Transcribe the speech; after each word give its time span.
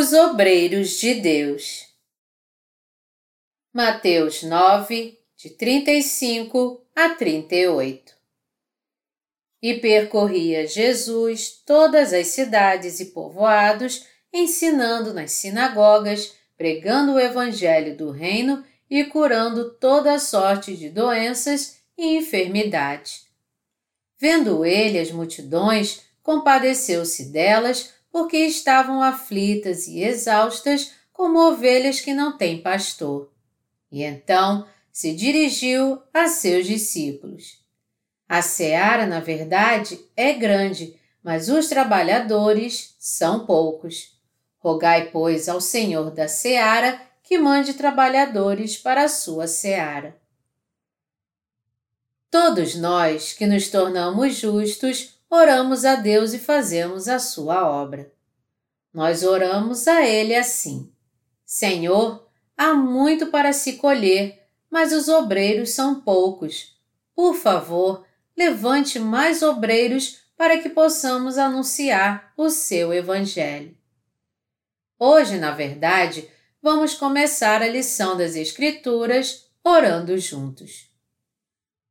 Os 0.00 0.12
obreiros 0.12 0.90
de 0.90 1.14
Deus. 1.14 1.88
Mateus 3.74 4.44
9, 4.44 5.18
de 5.36 5.50
35 5.50 6.86
a 6.94 7.16
38. 7.16 8.14
E 9.60 9.74
percorria 9.74 10.68
Jesus 10.68 11.50
todas 11.66 12.12
as 12.12 12.28
cidades 12.28 13.00
e 13.00 13.06
povoados, 13.06 14.06
ensinando 14.32 15.12
nas 15.12 15.32
sinagogas, 15.32 16.32
pregando 16.56 17.14
o 17.14 17.18
evangelho 17.18 17.96
do 17.96 18.12
reino 18.12 18.64
e 18.88 19.02
curando 19.02 19.68
toda 19.80 20.20
sorte 20.20 20.76
de 20.76 20.90
doenças 20.90 21.78
e 21.98 22.18
enfermidades. 22.18 23.26
Vendo 24.16 24.64
ele 24.64 24.96
as 24.96 25.10
multidões, 25.10 26.02
compadeceu-se 26.22 27.32
delas, 27.32 27.97
porque 28.10 28.36
estavam 28.38 29.02
aflitas 29.02 29.86
e 29.86 30.02
exaustas 30.02 30.92
como 31.12 31.38
ovelhas 31.38 32.00
que 32.00 32.14
não 32.14 32.36
têm 32.36 32.62
pastor. 32.62 33.32
E 33.90 34.02
então 34.02 34.66
se 34.92 35.14
dirigiu 35.14 36.00
a 36.12 36.28
seus 36.28 36.66
discípulos. 36.66 37.64
A 38.28 38.42
seara, 38.42 39.06
na 39.06 39.20
verdade, 39.20 39.98
é 40.16 40.32
grande, 40.32 40.98
mas 41.22 41.48
os 41.48 41.68
trabalhadores 41.68 42.94
são 42.98 43.46
poucos. 43.46 44.18
Rogai, 44.58 45.10
pois, 45.10 45.48
ao 45.48 45.60
Senhor 45.60 46.10
da 46.10 46.28
seara 46.28 47.00
que 47.22 47.38
mande 47.38 47.74
trabalhadores 47.74 48.76
para 48.76 49.04
a 49.04 49.08
sua 49.08 49.46
seara. 49.46 50.16
Todos 52.30 52.74
nós 52.74 53.32
que 53.32 53.46
nos 53.46 53.68
tornamos 53.68 54.34
justos 54.34 55.17
oramos 55.30 55.84
a 55.84 55.94
Deus 55.94 56.32
e 56.32 56.38
fazemos 56.38 57.08
a 57.08 57.18
sua 57.18 57.68
obra. 57.68 58.12
Nós 58.92 59.22
oramos 59.22 59.86
a 59.86 60.06
Ele 60.06 60.34
assim: 60.34 60.92
Senhor, 61.44 62.28
há 62.56 62.74
muito 62.74 63.28
para 63.28 63.52
se 63.52 63.74
colher, 63.74 64.48
mas 64.70 64.92
os 64.92 65.08
obreiros 65.08 65.70
são 65.70 66.00
poucos. 66.00 66.76
Por 67.14 67.34
favor, 67.34 68.04
levante 68.36 68.98
mais 68.98 69.42
obreiros 69.42 70.20
para 70.36 70.58
que 70.58 70.68
possamos 70.68 71.36
anunciar 71.36 72.32
o 72.36 72.48
seu 72.48 72.94
Evangelho. 72.94 73.76
Hoje, 74.98 75.36
na 75.38 75.50
verdade, 75.50 76.28
vamos 76.62 76.94
começar 76.94 77.62
a 77.62 77.68
lição 77.68 78.16
das 78.16 78.36
Escrituras 78.36 79.48
orando 79.64 80.16
juntos. 80.18 80.88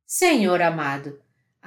Senhor 0.06 0.62
amado, 0.62 1.20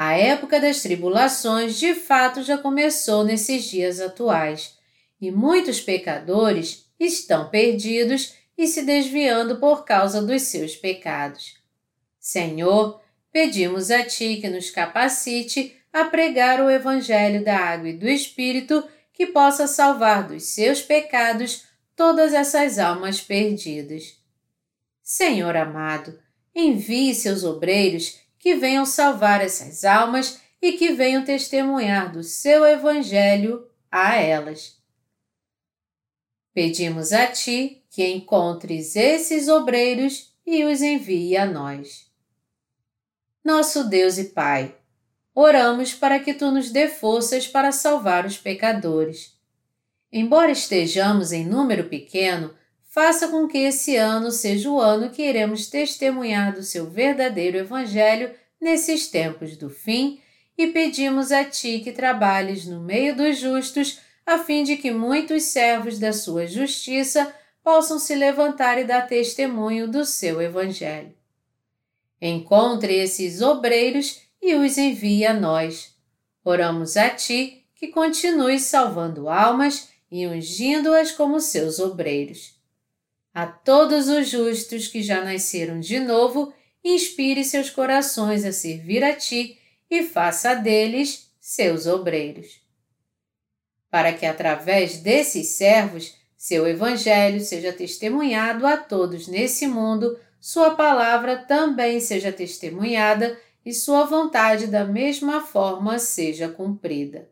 a 0.04 0.14
época 0.14 0.60
das 0.60 0.82
tribulações 0.82 1.78
de 1.78 1.94
fato 1.94 2.42
já 2.42 2.58
começou 2.58 3.24
nesses 3.24 3.66
dias 3.66 4.02
atuais 4.02 4.76
e 5.22 5.30
muitos 5.30 5.80
pecadores 5.80 6.88
estão 7.00 7.52
perdidos 7.52 8.34
e 8.58 8.66
se 8.66 8.82
desviando 8.82 9.58
por 9.58 9.86
causa 9.86 10.20
dos 10.20 10.42
seus 10.42 10.76
pecados. 10.76 11.54
Senhor, 12.20 13.00
pedimos 13.32 13.92
a 13.92 14.04
Ti 14.04 14.38
que 14.38 14.50
nos 14.50 14.72
capacite 14.72 15.78
a 15.94 16.06
pregar 16.06 16.60
o 16.62 16.72
Evangelho 16.72 17.46
da 17.46 17.60
Água 17.60 17.90
e 17.90 17.94
do 17.94 18.10
Espírito 18.10 18.84
que 19.14 19.28
possa 19.28 19.68
salvar 19.68 20.28
dos 20.28 20.46
seus 20.46 20.82
pecados 20.82 21.66
todas 21.96 22.34
essas 22.34 22.80
almas 22.80 23.22
perdidas. 23.22 24.18
Senhor 25.04 25.56
amado, 25.56 26.20
envie 26.56 27.14
seus 27.14 27.44
obreiros 27.44 28.20
que 28.42 28.56
venham 28.56 28.86
salvar 28.88 29.40
essas 29.40 29.86
almas 29.86 30.42
e 30.60 30.74
que 30.74 30.92
venham 30.92 31.24
testemunhar 31.24 32.12
do 32.12 32.24
seu 32.24 32.66
Evangelho 32.66 33.68
a 33.90 34.16
elas. 34.16 34.82
Pedimos 36.52 37.14
a 37.14 37.28
Ti 37.28 37.86
que 37.90 38.06
encontres 38.08 38.96
esses 38.96 39.48
obreiros 39.48 40.34
e 40.46 40.64
os 40.66 40.82
envie 40.82 41.38
a 41.38 41.46
nós. 41.46 42.12
Nosso 43.44 43.88
Deus 43.88 44.18
e 44.18 44.26
Pai, 44.26 44.76
oramos 45.36 45.94
para 45.94 46.20
que 46.20 46.34
Tu 46.34 46.50
nos 46.50 46.72
dê 46.72 46.88
forças 46.88 47.48
para 47.48 47.72
salvar 47.72 48.26
os 48.26 48.38
pecadores. 48.38 49.38
Embora 50.12 50.52
estejamos 50.52 51.32
em 51.32 51.46
número 51.46 51.90
pequeno, 51.90 52.56
faça 52.92 53.30
com 53.30 53.48
que 53.48 53.58
esse 53.58 53.96
ano 53.96 54.32
seja 54.32 54.70
o 54.70 54.80
ano 54.80 55.10
que 55.10 55.24
iremos 55.24 55.68
testemunhar 55.68 56.54
do 56.54 56.62
seu 56.62 56.90
verdadeiro 56.90 57.58
Evangelho 57.58 58.32
nesses 58.60 59.08
tempos 59.08 59.56
do 59.56 59.70
fim 59.70 60.20
e 60.58 60.68
pedimos 60.68 61.32
a 61.32 61.46
Ti 61.46 61.80
que 61.80 61.94
trabalhes 61.94 62.66
no 62.66 62.82
meio 62.82 63.16
dos 63.16 63.38
justos, 63.38 64.00
a 64.26 64.38
fim 64.38 64.64
de 64.64 64.76
que 64.76 64.92
muitos 64.92 65.44
servos 65.44 65.98
da 65.98 66.12
Sua 66.12 66.46
justiça 66.46 67.34
possam 67.64 67.98
se 67.98 68.14
levantar 68.14 68.78
e 68.78 68.84
dar 68.84 69.08
testemunho 69.08 69.88
do 69.88 70.04
seu 70.04 70.42
Evangelho. 70.42 71.14
Encontre 72.22 72.94
esses 72.94 73.42
obreiros 73.42 74.22
e 74.42 74.54
os 74.54 74.78
envie 74.78 75.26
a 75.26 75.34
nós. 75.34 75.96
Oramos 76.44 76.98
a 76.98 77.10
Ti 77.10 77.64
que 77.74 77.88
continue 77.88 78.60
salvando 78.60 79.30
almas 79.30 79.90
e 80.12 80.28
ungindo-as 80.28 81.12
como 81.12 81.40
seus 81.40 81.80
obreiros. 81.80 82.61
A 83.34 83.48
todos 83.48 84.10
os 84.10 84.28
justos 84.28 84.88
que 84.88 85.02
já 85.02 85.24
nasceram 85.24 85.80
de 85.80 86.00
novo, 86.00 86.54
inspire 86.84 87.46
seus 87.46 87.70
corações 87.70 88.44
a 88.44 88.52
servir 88.52 89.04
a 89.04 89.16
Ti 89.16 89.58
e 89.90 90.04
faça 90.04 90.54
deles 90.54 91.32
seus 91.40 91.88
obreiros. 91.88 92.62
Para 93.90 94.12
que 94.14 94.26
através 94.26 94.98
desses 94.98 95.48
servos 95.48 96.14
seu 96.38 96.68
Evangelho 96.68 97.40
seja 97.40 97.72
testemunhado 97.72 98.66
a 98.66 98.76
todos 98.76 99.28
nesse 99.28 99.68
mundo, 99.68 100.20
Sua 100.40 100.72
palavra 100.72 101.38
também 101.38 102.00
seja 102.00 102.32
testemunhada 102.32 103.40
e 103.64 103.72
Sua 103.72 104.06
vontade 104.06 104.68
da 104.68 104.84
mesma 104.84 105.42
forma 105.42 106.00
seja 106.00 106.50
cumprida. 106.50 107.30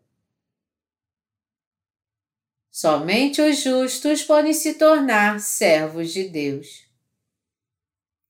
Somente 2.82 3.42
os 3.42 3.58
justos 3.58 4.24
podem 4.24 4.54
se 4.54 4.76
tornar 4.76 5.42
servos 5.42 6.14
de 6.14 6.24
Deus. 6.24 6.86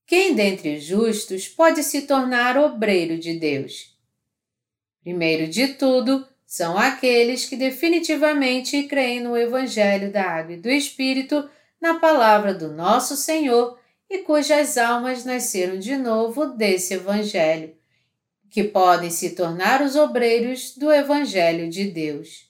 Quem 0.08 0.34
dentre 0.34 0.78
os 0.78 0.84
justos 0.86 1.48
pode 1.48 1.84
se 1.84 2.08
tornar 2.08 2.58
obreiro 2.58 3.20
de 3.20 3.38
Deus? 3.38 3.96
Primeiro 5.04 5.48
de 5.48 5.68
tudo, 5.76 6.28
são 6.48 6.80
aqueles 6.80 7.46
que 7.46 7.56
definitivamente 7.56 8.82
creem 8.88 9.20
no 9.20 9.38
Evangelho 9.38 10.12
da 10.12 10.24
Água 10.24 10.56
e 10.56 10.58
do 10.58 10.72
Espírito, 10.72 11.48
na 11.80 12.00
palavra 12.00 12.52
do 12.52 12.74
nosso 12.74 13.16
Senhor 13.16 13.78
e 14.10 14.24
cujas 14.24 14.80
almas 14.80 15.24
nasceram 15.24 15.78
de 15.78 15.96
novo 15.96 16.48
desse 16.48 16.96
Evangelho, 16.96 17.76
que 18.50 18.64
podem 18.64 19.12
se 19.12 19.36
tornar 19.36 19.84
os 19.84 19.96
obreiros 19.96 20.76
do 20.76 20.92
Evangelho 20.92 21.70
de 21.70 21.86
Deus. 21.86 22.49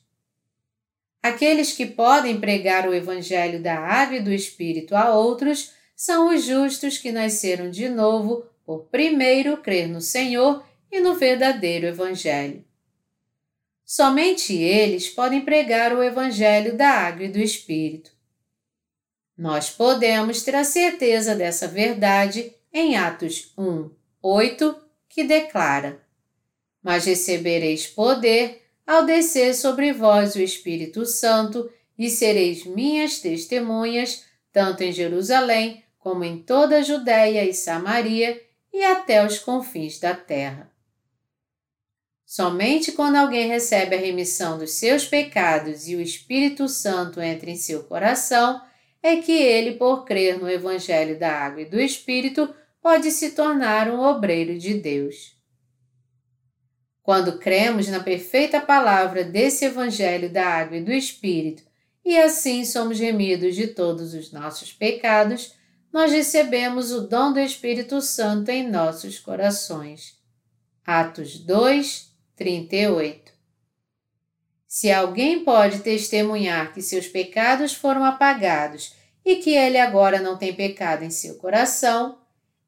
Aqueles 1.22 1.74
que 1.74 1.86
podem 1.86 2.40
pregar 2.40 2.88
o 2.88 2.94
Evangelho 2.94 3.62
da 3.62 3.78
Água 3.78 4.18
e 4.18 4.22
do 4.22 4.32
Espírito 4.32 4.96
a 4.96 5.14
outros 5.14 5.74
são 5.96 6.34
os 6.34 6.46
justos 6.46 6.98
que 6.98 7.12
nasceram 7.12 7.70
de 7.70 7.90
novo 7.90 8.46
por 8.66 8.86
primeiro 8.86 9.58
crer 9.58 9.88
no 9.88 10.00
Senhor 10.00 10.64
e 10.90 11.00
no 11.02 11.16
verdadeiro 11.16 11.88
Evangelho. 11.88 12.64
Somente 13.86 14.56
eles 14.56 15.10
podem 15.10 15.42
pregar 15.42 15.94
o 15.94 16.04
Evangelho 16.04 16.78
da 16.78 16.90
Água 16.90 17.26
e 17.26 17.30
do 17.30 17.40
Espírito. 17.40 18.12
Nós 19.38 19.70
podemos 19.70 20.44
ter 20.44 20.56
a 20.56 20.64
certeza 20.64 21.36
dessa 21.36 21.68
verdade 21.68 22.54
em 22.72 22.96
Atos 22.96 23.52
1, 23.58 23.90
8, 24.22 24.76
que 25.10 25.24
declara: 25.24 26.02
Mas 26.84 27.06
recebereis 27.06 27.88
poder 27.88 28.59
ao 28.90 29.06
descer 29.06 29.54
sobre 29.54 29.94
vós 29.94 30.34
o 30.34 30.42
Espírito 30.42 31.06
Santo 31.06 31.72
e 31.96 32.10
sereis 32.10 32.66
minhas 32.66 33.20
testemunhas, 33.20 34.26
tanto 34.52 34.82
em 34.82 34.92
Jerusalém 34.92 35.84
como 36.00 36.24
em 36.24 36.42
toda 36.42 36.78
a 36.78 36.82
Judéia 36.82 37.46
e 37.46 37.54
Samaria 37.54 38.42
e 38.74 38.84
até 38.84 39.24
os 39.24 39.38
confins 39.38 40.00
da 40.00 40.16
terra. 40.16 40.72
Somente 42.26 42.92
quando 42.92 43.18
alguém 43.18 43.48
recebe 43.48 43.96
a 43.96 44.00
remissão 44.00 44.58
dos 44.58 44.72
seus 44.72 45.06
pecados 45.06 45.88
e 45.88 45.96
o 45.96 46.02
Espírito 46.02 46.68
Santo 46.68 47.22
entra 47.22 47.52
em 47.52 47.56
seu 47.56 47.84
coração, 47.84 48.60
é 49.04 49.18
que 49.18 49.34
ele, 49.34 49.74
por 49.76 50.04
crer 50.04 50.40
no 50.40 50.50
Evangelho 50.50 51.20
da 51.20 51.32
Água 51.32 51.62
e 51.62 51.70
do 51.70 51.80
Espírito, 51.80 52.52
pode 52.82 53.12
se 53.12 53.34
tornar 53.34 53.88
um 53.88 54.00
obreiro 54.00 54.58
de 54.58 54.74
Deus. 54.74 55.39
Quando 57.10 57.40
cremos 57.40 57.88
na 57.88 58.02
perfeita 58.02 58.62
palavra 58.62 59.24
desse 59.24 59.66
Evangelho 59.66 60.30
da 60.32 60.46
Água 60.46 60.78
e 60.78 60.84
do 60.84 60.94
Espírito 60.94 61.64
e 62.06 62.16
assim 62.16 62.64
somos 62.64 63.00
remidos 63.00 63.56
de 63.56 63.66
todos 63.66 64.14
os 64.14 64.32
nossos 64.32 64.72
pecados, 64.72 65.56
nós 65.92 66.12
recebemos 66.12 66.92
o 66.92 67.08
dom 67.08 67.34
do 67.34 67.40
Espírito 67.40 68.00
Santo 68.00 68.52
em 68.52 68.70
nossos 68.70 69.18
corações. 69.18 70.20
Atos 70.86 71.40
2, 71.40 72.14
38 72.36 73.34
Se 74.68 74.92
alguém 74.92 75.44
pode 75.44 75.80
testemunhar 75.80 76.72
que 76.76 76.82
seus 76.84 77.08
pecados 77.08 77.74
foram 77.74 78.06
apagados 78.06 78.94
e 79.26 79.38
que 79.38 79.56
ele 79.56 79.80
agora 79.80 80.22
não 80.22 80.38
tem 80.38 80.54
pecado 80.54 81.04
em 81.04 81.10
seu 81.10 81.40
coração, 81.40 82.20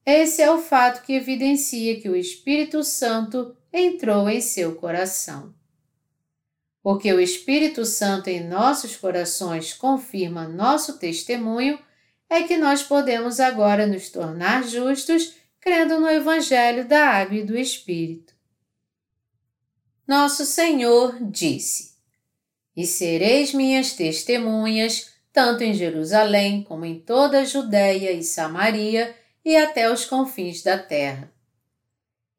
esse 0.04 0.42
é 0.42 0.50
o 0.50 0.58
fato 0.58 1.06
que 1.06 1.14
evidencia 1.14 2.02
que 2.02 2.10
o 2.10 2.16
Espírito 2.16 2.84
Santo 2.84 3.56
entrou 3.72 4.30
em 4.30 4.42
seu 4.42 4.76
coração. 4.76 5.54
Porque 6.82 7.14
o 7.14 7.20
Espírito 7.20 7.86
Santo 7.86 8.30
em 8.30 8.44
nossos 8.48 8.96
corações 8.96 9.74
confirma 9.74 10.48
nosso 10.48 10.98
testemunho, 10.98 11.80
é 12.30 12.44
que 12.44 12.58
nós 12.58 12.82
podemos 12.82 13.40
agora 13.40 13.86
nos 13.86 14.10
tornar 14.10 14.64
justos 14.64 15.36
crendo 15.60 16.00
no 16.00 16.10
Evangelho 16.10 16.88
da 16.88 17.08
Água 17.08 17.38
e 17.38 17.44
do 17.44 17.58
Espírito. 17.58 18.34
Nosso 20.08 20.46
Senhor 20.46 21.18
disse: 21.22 21.92
E 22.76 22.86
sereis 22.86 23.54
minhas 23.54 23.94
testemunhas, 23.94 25.12
tanto 25.32 25.64
em 25.64 25.74
Jerusalém 25.74 26.64
como 26.64 26.84
em 26.84 27.00
toda 27.00 27.42
a 27.42 27.46
Judéia 27.46 28.12
e 28.12 28.24
Samaria 28.24 29.16
e 29.46 29.56
até 29.56 29.92
os 29.92 30.06
confins 30.06 30.64
da 30.64 30.78
terra. 30.78 31.32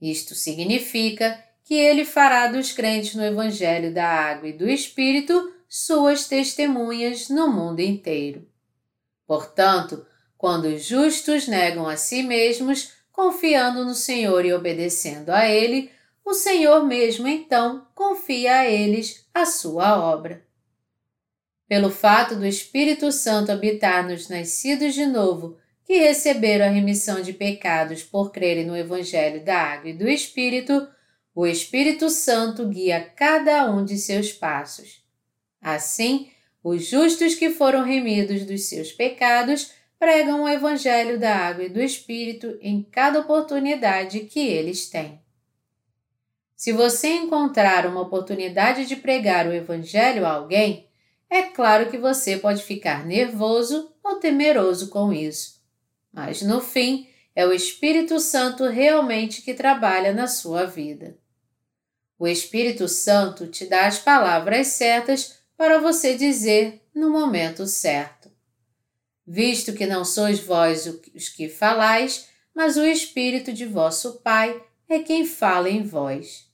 Isto 0.02 0.34
significa 0.34 1.40
que 1.62 1.74
ele 1.74 2.04
fará 2.04 2.48
dos 2.48 2.72
crentes 2.72 3.14
no 3.14 3.24
Evangelho 3.24 3.94
da 3.94 4.04
Água 4.04 4.48
e 4.48 4.52
do 4.52 4.68
Espírito 4.68 5.54
suas 5.68 6.26
testemunhas 6.26 7.28
no 7.28 7.46
mundo 7.46 7.78
inteiro. 7.78 8.44
Portanto, 9.24 10.04
quando 10.36 10.64
os 10.64 10.84
justos 10.84 11.46
negam 11.46 11.86
a 11.88 11.96
si 11.96 12.24
mesmos, 12.24 12.94
confiando 13.12 13.84
no 13.84 13.94
Senhor 13.94 14.44
e 14.44 14.52
obedecendo 14.52 15.30
a 15.30 15.48
Ele, 15.48 15.88
o 16.24 16.34
Senhor 16.34 16.84
mesmo 16.84 17.28
então 17.28 17.86
confia 17.94 18.56
a 18.56 18.68
eles 18.68 19.24
a 19.32 19.46
sua 19.46 19.98
obra. 19.98 20.44
Pelo 21.68 21.90
fato 21.90 22.34
do 22.34 22.44
Espírito 22.44 23.10
Santo 23.12 23.52
habitar 23.52 24.06
nos 24.06 24.28
nascidos 24.28 24.94
de 24.94 25.06
novo, 25.06 25.58
que 25.84 25.98
receberam 25.98 26.66
a 26.66 26.70
remissão 26.70 27.20
de 27.20 27.32
pecados 27.32 28.02
por 28.02 28.30
crerem 28.30 28.66
no 28.66 28.76
Evangelho 28.76 29.44
da 29.44 29.56
Água 29.56 29.90
e 29.90 29.94
do 29.94 30.08
Espírito, 30.08 30.88
o 31.34 31.46
Espírito 31.46 32.10
Santo 32.10 32.68
guia 32.68 33.00
cada 33.16 33.70
um 33.70 33.84
de 33.84 33.96
seus 33.98 34.32
passos. 34.32 35.02
Assim, 35.60 36.30
os 36.62 36.84
justos 36.84 37.34
que 37.34 37.50
foram 37.50 37.84
remidos 37.84 38.44
dos 38.44 38.68
seus 38.68 38.92
pecados 38.92 39.72
pregam 39.98 40.42
o 40.42 40.48
Evangelho 40.48 41.18
da 41.18 41.34
Água 41.34 41.64
e 41.64 41.68
do 41.68 41.80
Espírito 41.80 42.58
em 42.60 42.82
cada 42.82 43.20
oportunidade 43.20 44.20
que 44.20 44.40
eles 44.40 44.90
têm. 44.90 45.20
Se 46.56 46.72
você 46.72 47.08
encontrar 47.08 47.86
uma 47.86 48.02
oportunidade 48.02 48.86
de 48.86 48.94
pregar 48.94 49.46
o 49.46 49.52
Evangelho 49.52 50.24
a 50.26 50.32
alguém, 50.32 50.88
é 51.28 51.42
claro 51.42 51.90
que 51.90 51.98
você 51.98 52.36
pode 52.36 52.62
ficar 52.62 53.06
nervoso 53.06 53.92
ou 54.04 54.16
temeroso 54.16 54.90
com 54.90 55.12
isso. 55.12 55.61
Mas 56.12 56.42
no 56.42 56.60
fim, 56.60 57.08
é 57.34 57.46
o 57.46 57.52
Espírito 57.52 58.20
Santo 58.20 58.66
realmente 58.66 59.42
que 59.42 59.54
trabalha 59.54 60.12
na 60.12 60.26
sua 60.26 60.66
vida. 60.66 61.16
O 62.18 62.26
Espírito 62.28 62.86
Santo 62.86 63.46
te 63.46 63.66
dá 63.66 63.86
as 63.86 63.98
palavras 63.98 64.68
certas 64.68 65.40
para 65.56 65.78
você 65.78 66.14
dizer 66.14 66.82
no 66.94 67.10
momento 67.10 67.66
certo. 67.66 68.30
Visto 69.26 69.72
que 69.72 69.86
não 69.86 70.04
sois 70.04 70.40
vós 70.40 70.86
os 71.14 71.28
que 71.28 71.48
falais, 71.48 72.28
mas 72.54 72.76
o 72.76 72.84
Espírito 72.84 73.52
de 73.52 73.64
vosso 73.64 74.20
Pai 74.20 74.60
é 74.88 74.98
quem 74.98 75.24
fala 75.24 75.70
em 75.70 75.82
vós. 75.82 76.48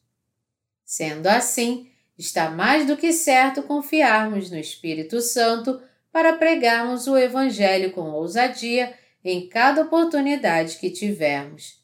Sendo 0.85 1.27
assim, 1.27 1.91
está 2.17 2.51
mais 2.51 2.87
do 2.87 2.97
que 2.97 3.13
certo 3.13 3.63
confiarmos 3.63 4.51
no 4.51 4.59
Espírito 4.59 5.21
Santo 5.21 5.83
para 6.13 6.35
pregarmos 6.35 7.07
o 7.07 7.17
Evangelho 7.19 7.91
com 7.93 8.11
ousadia 8.11 8.95
em 9.25 9.49
cada 9.49 9.83
oportunidade 9.83 10.77
que 10.77 10.91
tivermos, 10.91 11.83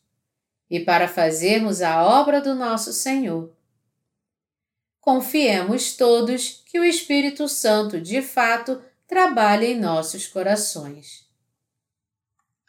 e 0.70 0.80
para 0.80 1.08
fazermos 1.08 1.82
a 1.82 2.02
obra 2.04 2.40
do 2.40 2.54
nosso 2.54 2.92
Senhor. 2.92 3.54
Confiemos 5.00 5.96
todos 5.96 6.62
que 6.66 6.80
o 6.80 6.84
Espírito 6.84 7.46
Santo, 7.46 8.00
de 8.00 8.22
fato, 8.22 8.82
trabalha 9.06 9.66
em 9.66 9.78
nossos 9.78 10.26
corações. 10.26 11.28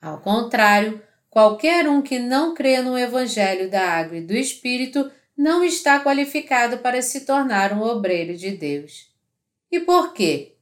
Ao 0.02 0.20
contrário, 0.20 1.02
qualquer 1.30 1.88
um 1.88 2.02
que 2.02 2.20
não 2.20 2.54
crê 2.54 2.82
no 2.82 2.98
Evangelho 2.98 3.72
da 3.72 3.90
Água 3.90 4.18
e 4.18 4.22
do 4.22 4.34
Espírito 4.34 5.10
não 5.38 5.64
está 5.64 6.00
qualificado 6.00 6.78
para 6.80 7.02
se 7.02 7.26
tornar 7.26 7.74
um 7.74 7.82
obreiro 7.82 8.36
de 8.36 8.52
Deus. 8.52 9.10
E 9.72 9.80
por 9.80 10.14
quê? 10.14 10.56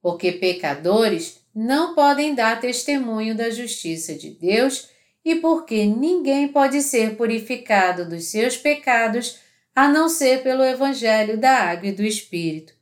Porque 0.00 0.32
pecadores 0.32 1.40
não 1.60 1.92
podem 1.92 2.36
dar 2.36 2.60
testemunho 2.60 3.34
da 3.34 3.50
justiça 3.50 4.14
de 4.14 4.30
Deus 4.30 4.90
e 5.24 5.34
porque 5.34 5.86
ninguém 5.86 6.46
pode 6.46 6.80
ser 6.82 7.16
purificado 7.16 8.08
dos 8.08 8.26
seus 8.26 8.56
pecados 8.56 9.40
a 9.74 9.88
não 9.88 10.08
ser 10.08 10.44
pelo 10.44 10.62
Evangelho 10.62 11.36
da 11.36 11.50
Água 11.50 11.88
e 11.88 11.92
do 11.92 12.04
Espírito, 12.04 12.74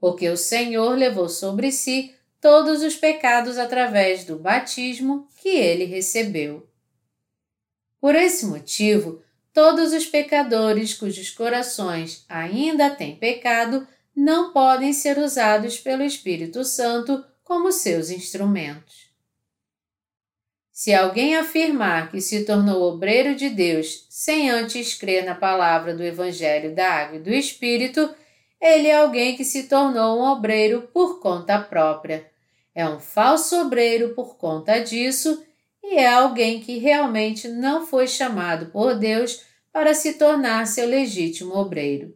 porque 0.00 0.28
o 0.28 0.36
Senhor 0.36 0.98
levou 0.98 1.28
sobre 1.28 1.70
si 1.70 2.16
todos 2.40 2.82
os 2.82 2.96
pecados 2.96 3.58
através 3.58 4.24
do 4.24 4.36
batismo 4.36 5.28
que 5.40 5.50
ele 5.50 5.84
recebeu. 5.84 6.68
Por 8.00 8.16
esse 8.16 8.44
motivo, 8.44 9.22
todos 9.52 9.92
os 9.92 10.04
pecadores 10.04 10.94
cujos 10.94 11.30
corações 11.30 12.24
ainda 12.28 12.90
têm 12.90 13.14
pecado 13.14 13.86
não 14.16 14.52
podem 14.52 14.92
ser 14.92 15.16
usados 15.16 15.78
pelo 15.78 16.02
Espírito 16.02 16.64
Santo 16.64 17.24
como 17.46 17.70
seus 17.70 18.10
instrumentos. 18.10 19.06
Se 20.72 20.92
alguém 20.92 21.36
afirmar 21.36 22.10
que 22.10 22.20
se 22.20 22.44
tornou 22.44 22.82
obreiro 22.82 23.36
de 23.36 23.48
Deus 23.48 24.04
sem 24.10 24.50
antes 24.50 24.94
crer 24.94 25.24
na 25.24 25.34
palavra 25.34 25.94
do 25.94 26.02
Evangelho 26.02 26.74
da 26.74 26.86
Água 26.90 27.16
e 27.16 27.22
do 27.22 27.32
Espírito, 27.32 28.12
ele 28.60 28.88
é 28.88 28.96
alguém 28.96 29.36
que 29.36 29.44
se 29.44 29.68
tornou 29.68 30.18
um 30.18 30.24
obreiro 30.24 30.82
por 30.92 31.20
conta 31.20 31.56
própria. 31.58 32.28
É 32.74 32.86
um 32.86 32.98
falso 32.98 33.60
obreiro 33.60 34.12
por 34.12 34.36
conta 34.36 34.80
disso 34.80 35.46
e 35.84 35.94
é 35.94 36.08
alguém 36.08 36.60
que 36.60 36.78
realmente 36.78 37.46
não 37.46 37.86
foi 37.86 38.08
chamado 38.08 38.66
por 38.66 38.98
Deus 38.98 39.44
para 39.72 39.94
se 39.94 40.14
tornar 40.14 40.66
seu 40.66 40.88
legítimo 40.88 41.54
obreiro. 41.54 42.12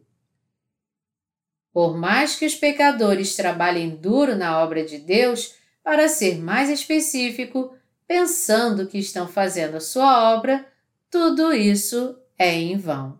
Por 1.73 1.97
mais 1.97 2.35
que 2.35 2.45
os 2.45 2.55
pecadores 2.55 3.35
trabalhem 3.35 3.89
duro 3.95 4.35
na 4.35 4.61
obra 4.61 4.83
de 4.83 4.97
Deus, 4.97 5.55
para 5.83 6.07
ser 6.07 6.37
mais 6.37 6.69
específico, 6.69 7.73
pensando 8.07 8.87
que 8.87 8.97
estão 8.97 9.27
fazendo 9.27 9.77
a 9.77 9.81
sua 9.81 10.33
obra, 10.35 10.65
tudo 11.09 11.53
isso 11.53 12.17
é 12.37 12.53
em 12.53 12.77
vão. 12.77 13.19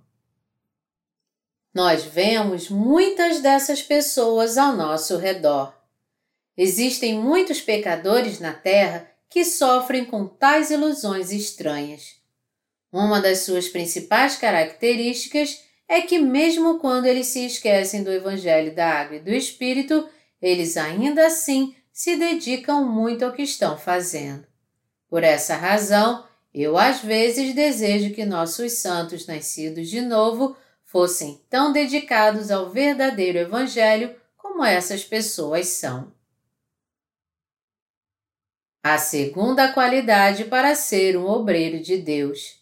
Nós 1.74 2.03
vemos 2.03 2.70
muitas 2.70 3.39
dessas 3.39 3.81
pessoas 3.81 4.58
ao 4.58 4.75
nosso 4.75 5.15
redor. 5.17 5.74
Existem 6.58 7.17
muitos 7.17 7.62
pecadores 7.62 8.39
na 8.39 8.53
Terra 8.53 9.10
que 9.29 9.46
sofrem 9.46 10.03
com 10.03 10.27
tais 10.27 10.70
ilusões 10.70 11.31
estranhas. 11.31 12.17
Uma 12.91 13.22
das 13.22 13.39
suas 13.39 13.70
principais 13.70 14.36
características 14.36 15.63
é 15.91 16.00
que, 16.00 16.17
mesmo 16.17 16.79
quando 16.79 17.05
eles 17.05 17.27
se 17.27 17.45
esquecem 17.45 18.01
do 18.01 18.10
Evangelho 18.10 18.74
da 18.74 18.88
Água 18.89 19.17
e 19.17 19.19
do 19.19 19.29
Espírito, 19.29 20.07
eles 20.41 20.77
ainda 20.77 21.27
assim 21.27 21.75
se 21.91 22.15
dedicam 22.15 22.88
muito 22.88 23.25
ao 23.25 23.33
que 23.33 23.41
estão 23.41 23.77
fazendo. 23.77 24.48
Por 25.10 25.21
essa 25.21 25.53
razão, 25.53 26.25
eu 26.53 26.77
às 26.77 27.01
vezes 27.01 27.53
desejo 27.53 28.13
que 28.13 28.24
nossos 28.24 28.71
santos 28.71 29.27
nascidos 29.27 29.89
de 29.89 30.00
novo 30.00 30.55
fossem 30.86 31.41
tão 31.50 31.74
dedicados 31.74 32.51
ao 32.51 32.69
verdadeiro 32.69 33.39
Evangelho 33.39 34.15
como 34.38 34.63
essas 34.63 35.03
pessoas 35.03 35.67
são. 35.67 36.10
A 38.81 38.98
segunda 38.98 39.74
qualidade 39.74 40.45
para 40.45 40.74
ser 40.74 41.17
um 41.17 41.25
obreiro 41.27 41.81
de 41.81 41.98
Deus: 41.98 42.61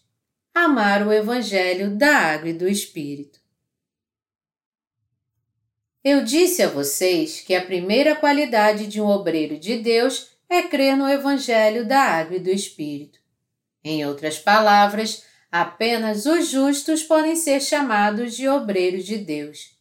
amar 0.54 1.06
o 1.06 1.12
Evangelho 1.12 1.96
da 1.96 2.16
Água 2.16 2.48
e 2.50 2.52
do 2.52 2.68
Espírito. 2.68 3.38
Eu 6.02 6.24
disse 6.24 6.62
a 6.62 6.68
vocês 6.68 7.40
que 7.40 7.54
a 7.54 7.64
primeira 7.64 8.16
qualidade 8.16 8.86
de 8.86 9.00
um 9.00 9.06
obreiro 9.06 9.58
de 9.58 9.76
Deus 9.78 10.30
é 10.48 10.62
crer 10.62 10.96
no 10.96 11.08
Evangelho 11.08 11.86
da 11.86 12.00
Água 12.00 12.36
e 12.36 12.40
do 12.40 12.50
Espírito. 12.50 13.18
Em 13.84 14.04
outras 14.06 14.38
palavras, 14.38 15.24
apenas 15.52 16.26
os 16.26 16.48
justos 16.48 17.02
podem 17.02 17.36
ser 17.36 17.60
chamados 17.60 18.34
de 18.34 18.48
obreiros 18.48 19.04
de 19.04 19.18
Deus. 19.18 19.76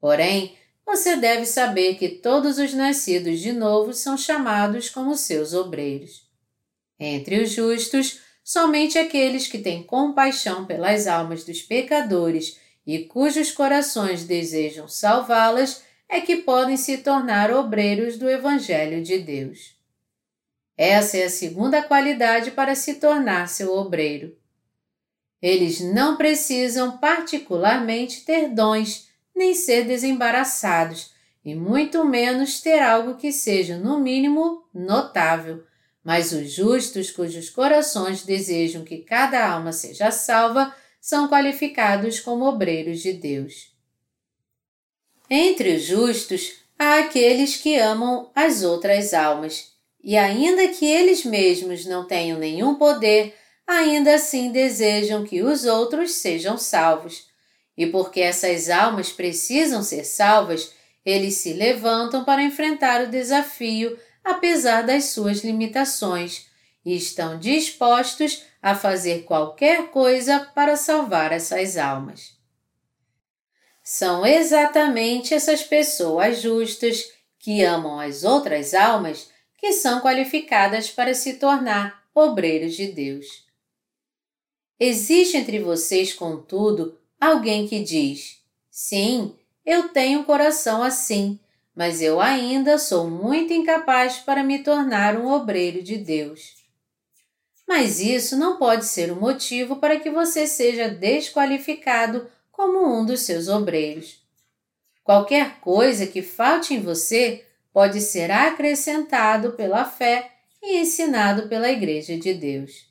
Porém, 0.00 0.56
você 0.84 1.16
deve 1.16 1.46
saber 1.46 1.96
que 1.96 2.08
todos 2.08 2.58
os 2.58 2.72
nascidos 2.72 3.38
de 3.40 3.52
novo 3.52 3.92
são 3.92 4.16
chamados 4.16 4.88
como 4.88 5.14
seus 5.14 5.54
obreiros. 5.54 6.28
Entre 6.98 7.42
os 7.42 7.50
justos, 7.50 8.20
somente 8.50 8.98
aqueles 8.98 9.46
que 9.46 9.58
têm 9.58 9.80
compaixão 9.80 10.66
pelas 10.66 11.06
almas 11.06 11.44
dos 11.44 11.62
pecadores 11.62 12.58
e 12.84 13.04
cujos 13.04 13.52
corações 13.52 14.24
desejam 14.24 14.88
salvá-las 14.88 15.84
é 16.08 16.20
que 16.20 16.38
podem 16.38 16.76
se 16.76 16.98
tornar 16.98 17.52
obreiros 17.52 18.18
do 18.18 18.28
Evangelho 18.28 19.04
de 19.04 19.18
Deus. 19.18 19.76
Essa 20.76 21.18
é 21.18 21.24
a 21.26 21.30
segunda 21.30 21.80
qualidade 21.80 22.50
para 22.50 22.74
se 22.74 22.94
tornar 22.94 23.48
seu 23.48 23.72
obreiro. 23.72 24.36
Eles 25.40 25.80
não 25.80 26.16
precisam 26.16 26.98
particularmente 26.98 28.24
ter 28.24 28.48
dons, 28.48 29.08
nem 29.32 29.54
ser 29.54 29.84
desembaraçados, 29.84 31.14
e 31.44 31.54
muito 31.54 32.04
menos 32.04 32.60
ter 32.60 32.80
algo 32.80 33.14
que 33.14 33.30
seja, 33.30 33.78
no 33.78 34.00
mínimo, 34.00 34.64
notável. 34.74 35.69
Mas 36.02 36.32
os 36.32 36.50
justos, 36.50 37.10
cujos 37.10 37.50
corações 37.50 38.22
desejam 38.22 38.84
que 38.84 38.98
cada 38.98 39.46
alma 39.46 39.72
seja 39.72 40.10
salva, 40.10 40.74
são 41.00 41.28
qualificados 41.28 42.20
como 42.20 42.44
obreiros 42.44 43.00
de 43.00 43.12
Deus. 43.12 43.72
Entre 45.28 45.76
os 45.76 45.82
justos 45.82 46.54
há 46.78 47.00
aqueles 47.00 47.56
que 47.56 47.76
amam 47.78 48.30
as 48.34 48.62
outras 48.62 49.14
almas, 49.14 49.72
e 50.02 50.16
ainda 50.16 50.68
que 50.68 50.86
eles 50.86 51.24
mesmos 51.24 51.84
não 51.84 52.06
tenham 52.06 52.38
nenhum 52.38 52.74
poder, 52.74 53.34
ainda 53.66 54.14
assim 54.14 54.50
desejam 54.50 55.24
que 55.24 55.42
os 55.42 55.64
outros 55.64 56.12
sejam 56.12 56.56
salvos. 56.58 57.28
E 57.76 57.86
porque 57.86 58.20
essas 58.20 58.68
almas 58.68 59.12
precisam 59.12 59.82
ser 59.82 60.04
salvas, 60.04 60.72
eles 61.04 61.34
se 61.34 61.52
levantam 61.52 62.24
para 62.24 62.42
enfrentar 62.42 63.04
o 63.04 63.10
desafio, 63.10 63.96
apesar 64.24 64.82
das 64.82 65.06
suas 65.06 65.42
limitações, 65.44 66.46
e 66.84 66.96
estão 66.96 67.38
dispostos 67.38 68.42
a 68.62 68.74
fazer 68.74 69.24
qualquer 69.24 69.90
coisa 69.90 70.40
para 70.54 70.76
salvar 70.76 71.32
essas 71.32 71.76
almas. 71.76 72.38
São 73.82 74.24
exatamente 74.24 75.34
essas 75.34 75.62
pessoas 75.62 76.40
justas 76.40 77.10
que 77.38 77.62
amam 77.62 77.98
as 77.98 78.24
outras 78.24 78.74
almas 78.74 79.30
que 79.58 79.72
são 79.72 80.00
qualificadas 80.00 80.90
para 80.90 81.14
se 81.14 81.34
tornar 81.34 82.02
obreiros 82.14 82.74
de 82.74 82.88
Deus. 82.88 83.26
Existe 84.78 85.36
entre 85.36 85.58
vocês, 85.58 86.14
contudo, 86.14 86.98
alguém 87.20 87.66
que 87.66 87.82
diz: 87.82 88.40
Sim, 88.70 89.34
eu 89.64 89.90
tenho 89.90 90.20
um 90.20 90.24
coração 90.24 90.82
assim, 90.82 91.38
mas 91.80 92.02
eu 92.02 92.20
ainda 92.20 92.76
sou 92.76 93.08
muito 93.08 93.54
incapaz 93.54 94.18
para 94.18 94.44
me 94.44 94.58
tornar 94.58 95.16
um 95.16 95.32
obreiro 95.32 95.82
de 95.82 95.96
Deus. 95.96 96.56
Mas 97.66 98.00
isso 98.00 98.36
não 98.36 98.58
pode 98.58 98.84
ser 98.84 99.10
o 99.10 99.14
um 99.16 99.20
motivo 99.20 99.76
para 99.76 99.98
que 99.98 100.10
você 100.10 100.46
seja 100.46 100.90
desqualificado 100.90 102.30
como 102.52 102.86
um 102.86 103.02
dos 103.02 103.22
seus 103.22 103.48
obreiros. 103.48 104.22
Qualquer 105.02 105.58
coisa 105.60 106.06
que 106.06 106.20
falte 106.20 106.74
em 106.74 106.82
você 106.82 107.46
pode 107.72 108.02
ser 108.02 108.30
acrescentado 108.30 109.52
pela 109.52 109.86
fé 109.86 110.32
e 110.62 110.76
ensinado 110.76 111.48
pela 111.48 111.70
Igreja 111.70 112.14
de 112.18 112.34
Deus. 112.34 112.90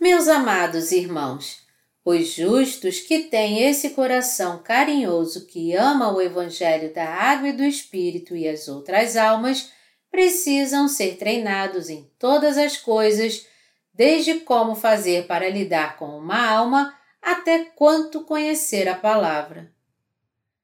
Meus 0.00 0.26
amados 0.26 0.90
irmãos, 0.90 1.67
os 2.08 2.28
justos 2.28 3.00
que 3.00 3.24
têm 3.24 3.64
esse 3.64 3.90
coração 3.90 4.62
carinhoso 4.62 5.46
que 5.46 5.74
ama 5.74 6.10
o 6.10 6.22
Evangelho 6.22 6.90
da 6.94 7.04
Água 7.04 7.48
e 7.48 7.52
do 7.52 7.62
Espírito 7.62 8.34
e 8.34 8.48
as 8.48 8.66
outras 8.66 9.14
almas 9.14 9.70
precisam 10.10 10.88
ser 10.88 11.18
treinados 11.18 11.90
em 11.90 12.10
todas 12.18 12.56
as 12.56 12.78
coisas, 12.78 13.46
desde 13.92 14.40
como 14.40 14.74
fazer 14.74 15.26
para 15.26 15.50
lidar 15.50 15.98
com 15.98 16.16
uma 16.16 16.48
alma 16.48 16.94
até 17.20 17.64
quanto 17.76 18.24
conhecer 18.24 18.88
a 18.88 18.94
palavra. 18.94 19.70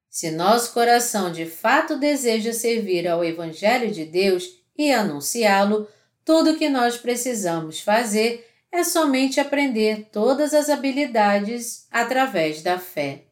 Se 0.09 0.31
nosso 0.31 0.73
coração 0.73 1.31
de 1.31 1.45
fato 1.45 1.95
deseja 1.95 2.53
servir 2.53 3.07
ao 3.07 3.23
Evangelho 3.23 3.91
de 3.91 4.03
Deus 4.03 4.45
e 4.75 4.91
anunciá-lo, 4.91 5.87
tudo 6.23 6.53
o 6.53 6.57
que 6.57 6.69
nós 6.69 6.97
precisamos 6.97 7.79
fazer 7.79 8.54
é 8.77 8.83
somente 8.83 9.39
aprender 9.39 10.09
todas 10.11 10.53
as 10.53 10.69
habilidades 10.69 11.87
através 11.91 12.61
da 12.61 12.77
fé. 12.77 13.25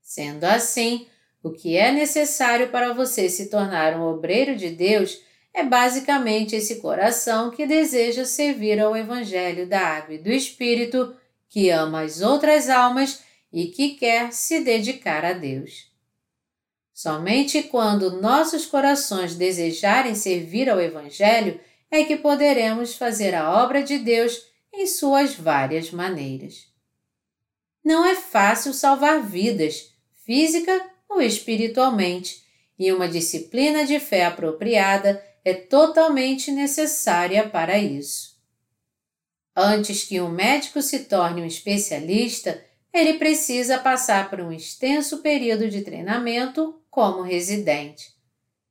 Sendo 0.00 0.44
assim, 0.44 1.06
o 1.42 1.50
que 1.50 1.76
é 1.76 1.90
necessário 1.90 2.68
para 2.68 2.92
você 2.92 3.28
se 3.28 3.48
tornar 3.48 3.96
um 3.96 4.02
obreiro 4.02 4.56
de 4.56 4.70
Deus 4.70 5.20
é 5.54 5.62
basicamente 5.62 6.56
esse 6.56 6.76
coração 6.80 7.50
que 7.50 7.66
deseja 7.66 8.24
servir 8.24 8.80
ao 8.80 8.96
Evangelho 8.96 9.66
da 9.66 9.80
Água 9.80 10.14
e 10.14 10.18
do 10.18 10.30
Espírito, 10.30 11.14
que 11.48 11.68
ama 11.68 12.02
as 12.02 12.22
outras 12.22 12.70
almas 12.70 13.22
e 13.52 13.66
que 13.66 13.90
quer 13.90 14.32
se 14.32 14.60
dedicar 14.60 15.24
a 15.24 15.32
Deus. 15.32 15.90
Somente 16.94 17.62
quando 17.64 18.20
nossos 18.20 18.64
corações 18.64 19.34
desejarem 19.34 20.14
servir 20.14 20.70
ao 20.70 20.80
Evangelho 20.80 21.60
é 21.90 22.04
que 22.04 22.16
poderemos 22.16 22.94
fazer 22.94 23.34
a 23.34 23.62
obra 23.62 23.82
de 23.82 23.98
Deus 23.98 24.51
em 24.72 24.86
suas 24.86 25.34
várias 25.34 25.90
maneiras. 25.90 26.66
Não 27.84 28.06
é 28.06 28.14
fácil 28.14 28.72
salvar 28.72 29.22
vidas, 29.22 29.92
física 30.24 30.88
ou 31.08 31.20
espiritualmente, 31.20 32.42
e 32.78 32.90
uma 32.92 33.08
disciplina 33.08 33.84
de 33.84 34.00
fé 34.00 34.24
apropriada 34.24 35.22
é 35.44 35.52
totalmente 35.52 36.50
necessária 36.50 37.48
para 37.48 37.78
isso. 37.78 38.32
Antes 39.54 40.04
que 40.04 40.20
um 40.20 40.30
médico 40.30 40.80
se 40.80 41.00
torne 41.00 41.42
um 41.42 41.46
especialista, 41.46 42.64
ele 42.92 43.14
precisa 43.14 43.78
passar 43.78 44.30
por 44.30 44.40
um 44.40 44.52
extenso 44.52 45.18
período 45.18 45.68
de 45.68 45.82
treinamento 45.82 46.80
como 46.90 47.22
residente. 47.22 48.14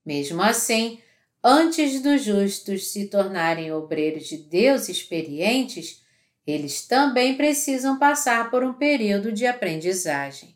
Mesmo 0.05 0.41
assim, 0.41 1.00
antes 1.44 2.02
dos 2.02 2.24
justos 2.24 2.92
se 2.92 3.08
tornarem 3.08 3.72
obreiros 3.72 4.28
de 4.28 4.38
Deus 4.38 4.90
experientes, 4.90 6.04
eles 6.46 6.86
também 6.88 7.36
precisam 7.36 7.98
passar 7.98 8.50
por 8.50 8.64
um 8.64 8.74
período 8.74 9.32
de 9.32 9.46
aprendizagem. 9.46 10.56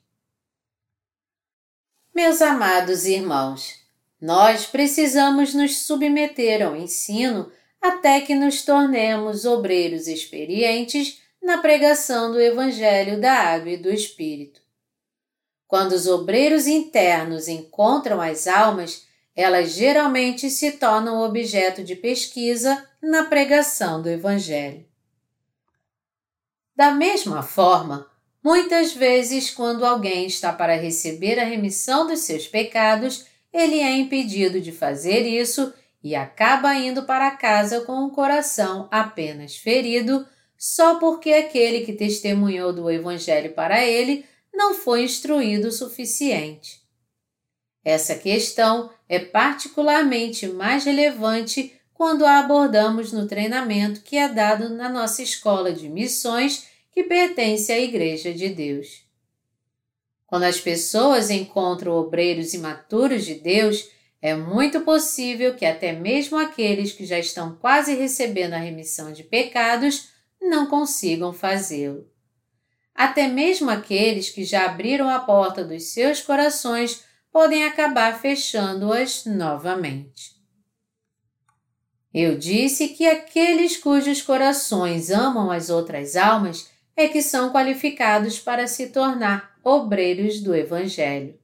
Meus 2.14 2.42
amados 2.42 3.06
irmãos, 3.06 3.76
nós 4.22 4.66
precisamos 4.66 5.54
nos 5.54 5.80
submeter 5.80 6.66
ao 6.66 6.76
ensino 6.76 7.52
até 7.82 8.22
que 8.22 8.34
nos 8.34 8.64
tornemos 8.64 9.46
obreiros 9.46 10.08
experientes 10.08 11.22
na 11.44 11.60
pregação 11.60 12.32
do 12.32 12.42
Evangelho 12.42 13.20
da 13.22 13.34
Água 13.34 13.72
e 13.72 13.78
do 13.78 13.92
Espírito. 13.92 14.62
Quando 15.68 15.92
os 15.92 16.08
obreiros 16.08 16.68
internos 16.68 17.48
encontram 17.48 18.20
as 18.22 18.48
almas, 18.48 19.06
elas 19.36 19.72
geralmente 19.72 20.50
se 20.50 20.72
tornam 20.74 21.22
objeto 21.22 21.84
de 21.84 21.96
pesquisa 21.96 22.88
na 23.02 23.26
pregação 23.26 24.02
do 24.02 24.10
Evangelho. 24.10 24.86
Da 26.76 26.92
mesma 26.92 27.44
forma, 27.44 28.10
muitas 28.44 28.94
vezes, 28.94 29.52
quando 29.52 29.86
alguém 29.86 30.26
está 30.26 30.54
para 30.54 30.76
receber 30.76 31.40
a 31.40 31.44
remissão 31.44 32.08
dos 32.08 32.20
seus 32.20 32.48
pecados, 32.48 33.26
ele 33.52 33.80
é 33.80 33.92
impedido 33.92 34.60
de 34.62 34.72
fazer 34.72 35.22
isso 35.22 35.74
e 36.04 36.16
acaba 36.16 36.76
indo 36.76 37.04
para 37.04 37.32
casa 37.32 37.82
com 37.82 38.06
o 38.06 38.12
coração 38.12 38.88
apenas 38.92 39.58
ferido, 39.58 40.26
só 40.58 41.00
porque 41.00 41.32
aquele 41.32 41.86
que 41.86 41.94
testemunhou 41.94 42.72
do 42.72 42.90
Evangelho 42.90 43.54
para 43.54 43.84
ele 43.84 44.26
não 44.54 44.74
foi 44.74 45.04
instruído 45.04 45.70
o 45.70 45.72
suficiente. 45.72 46.82
Essa 47.84 48.16
questão 48.16 48.90
é 49.08 49.20
particularmente 49.20 50.48
mais 50.48 50.84
relevante 50.84 51.74
quando 51.94 52.26
a 52.26 52.40
abordamos 52.40 53.12
no 53.12 53.28
treinamento 53.28 54.02
que 54.02 54.18
é 54.18 54.28
dado 54.28 54.70
na 54.70 54.90
nossa 54.90 55.22
escola 55.22 55.72
de 55.72 55.88
missões 55.88 56.68
que 56.92 57.04
pertence 57.04 57.72
à 57.72 57.80
Igreja 57.80 58.34
de 58.34 58.50
Deus. 58.50 59.06
Quando 60.28 60.44
as 60.44 60.60
pessoas 60.60 61.30
encontram 61.30 61.94
obreiros 61.94 62.54
imaturos 62.54 63.24
de 63.24 63.36
Deus, 63.36 63.88
é 64.22 64.36
muito 64.36 64.82
possível 64.82 65.56
que 65.56 65.66
até 65.66 65.94
mesmo 65.94 66.38
aqueles 66.38 66.92
que 66.92 67.06
já 67.06 67.20
estão 67.20 67.56
quase 67.56 67.94
recebendo 67.94 68.54
a 68.54 68.58
remissão 68.58 69.14
de 69.14 69.24
pecados 69.24 70.10
não 70.42 70.66
consigam 70.66 71.32
fazê-lo. 71.32 72.10
Até 72.94 73.28
mesmo 73.28 73.70
aqueles 73.70 74.30
que 74.30 74.44
já 74.44 74.66
abriram 74.66 75.10
a 75.10 75.20
porta 75.20 75.64
dos 75.64 75.84
seus 75.84 76.22
corações 76.22 77.05
podem 77.36 77.66
acabar 77.66 78.18
fechando-as 78.18 79.26
novamente. 79.26 80.38
Eu 82.14 82.38
disse 82.38 82.88
que 82.88 83.06
aqueles 83.06 83.76
cujos 83.76 84.22
corações 84.22 85.12
amam 85.12 85.52
as 85.52 85.70
outras 85.70 86.16
almas 86.16 86.72
é 86.96 87.10
que 87.10 87.22
são 87.22 87.52
qualificados 87.52 88.40
para 88.40 88.68
se 88.68 88.88
tornar 88.88 89.54
obreiros 89.62 90.40
do 90.40 90.56
Evangelho. 90.56 91.38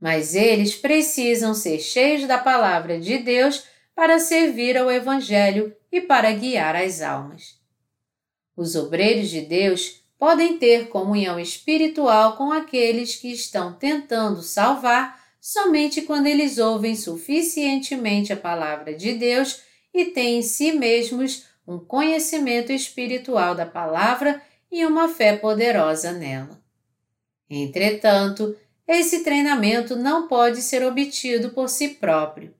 Mas 0.00 0.34
eles 0.34 0.74
precisam 0.74 1.54
ser 1.54 1.78
cheios 1.78 2.26
da 2.26 2.38
palavra 2.38 2.98
de 2.98 3.18
Deus 3.18 3.62
para 3.94 4.18
servir 4.18 4.76
ao 4.76 4.90
Evangelho 4.90 5.72
e 5.92 6.00
para 6.00 6.32
guiar 6.32 6.74
as 6.74 7.00
almas. 7.00 7.60
Os 8.56 8.74
obreiros 8.74 9.30
de 9.30 9.42
Deus 9.42 9.99
podem 10.20 10.58
ter 10.58 10.90
comunhão 10.90 11.40
espiritual 11.40 12.36
com 12.36 12.52
aqueles 12.52 13.16
que 13.16 13.32
estão 13.32 13.72
tentando 13.72 14.42
salvar 14.42 15.18
somente 15.40 16.02
quando 16.02 16.26
eles 16.26 16.58
ouvem 16.58 16.94
suficientemente 16.94 18.30
a 18.30 18.36
palavra 18.36 18.94
de 18.94 19.14
Deus 19.14 19.62
e 19.94 20.04
têm 20.04 20.40
em 20.40 20.42
si 20.42 20.72
mesmos 20.72 21.46
um 21.66 21.78
conhecimento 21.78 22.70
espiritual 22.70 23.54
da 23.54 23.64
palavra 23.64 24.42
e 24.70 24.84
uma 24.84 25.08
fé 25.08 25.38
poderosa 25.38 26.12
nela. 26.12 26.62
Entretanto, 27.48 28.54
esse 28.86 29.24
treinamento 29.24 29.96
não 29.96 30.28
pode 30.28 30.60
ser 30.60 30.84
obtido 30.84 31.50
por 31.50 31.70
si 31.70 31.88
próprio. 31.88 32.54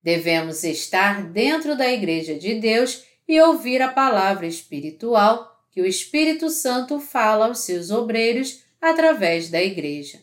Devemos 0.00 0.62
estar 0.62 1.24
dentro 1.24 1.76
da 1.76 1.90
Igreja 1.90 2.36
de 2.36 2.54
Deus 2.54 3.02
e 3.26 3.40
ouvir 3.40 3.82
a 3.82 3.88
palavra 3.88 4.46
espiritual 4.46 5.51
que 5.72 5.80
o 5.80 5.86
Espírito 5.86 6.50
Santo 6.50 7.00
fala 7.00 7.46
aos 7.46 7.60
seus 7.60 7.90
obreiros 7.90 8.62
através 8.80 9.48
da 9.48 9.60
Igreja. 9.60 10.20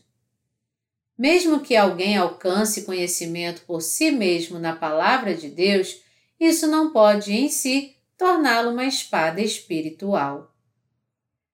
Mesmo 1.17 1.59
que 1.59 1.75
alguém 1.75 2.15
alcance 2.15 2.83
conhecimento 2.83 3.63
por 3.67 3.81
si 3.81 4.11
mesmo 4.11 4.57
na 4.57 4.73
palavra 4.73 5.35
de 5.35 5.49
Deus, 5.49 6.01
isso 6.39 6.65
não 6.67 6.91
pode 6.91 7.33
em 7.33 7.49
si 7.49 7.97
torná-lo 8.17 8.71
uma 8.71 8.85
espada 8.85 9.41
espiritual. 9.41 10.55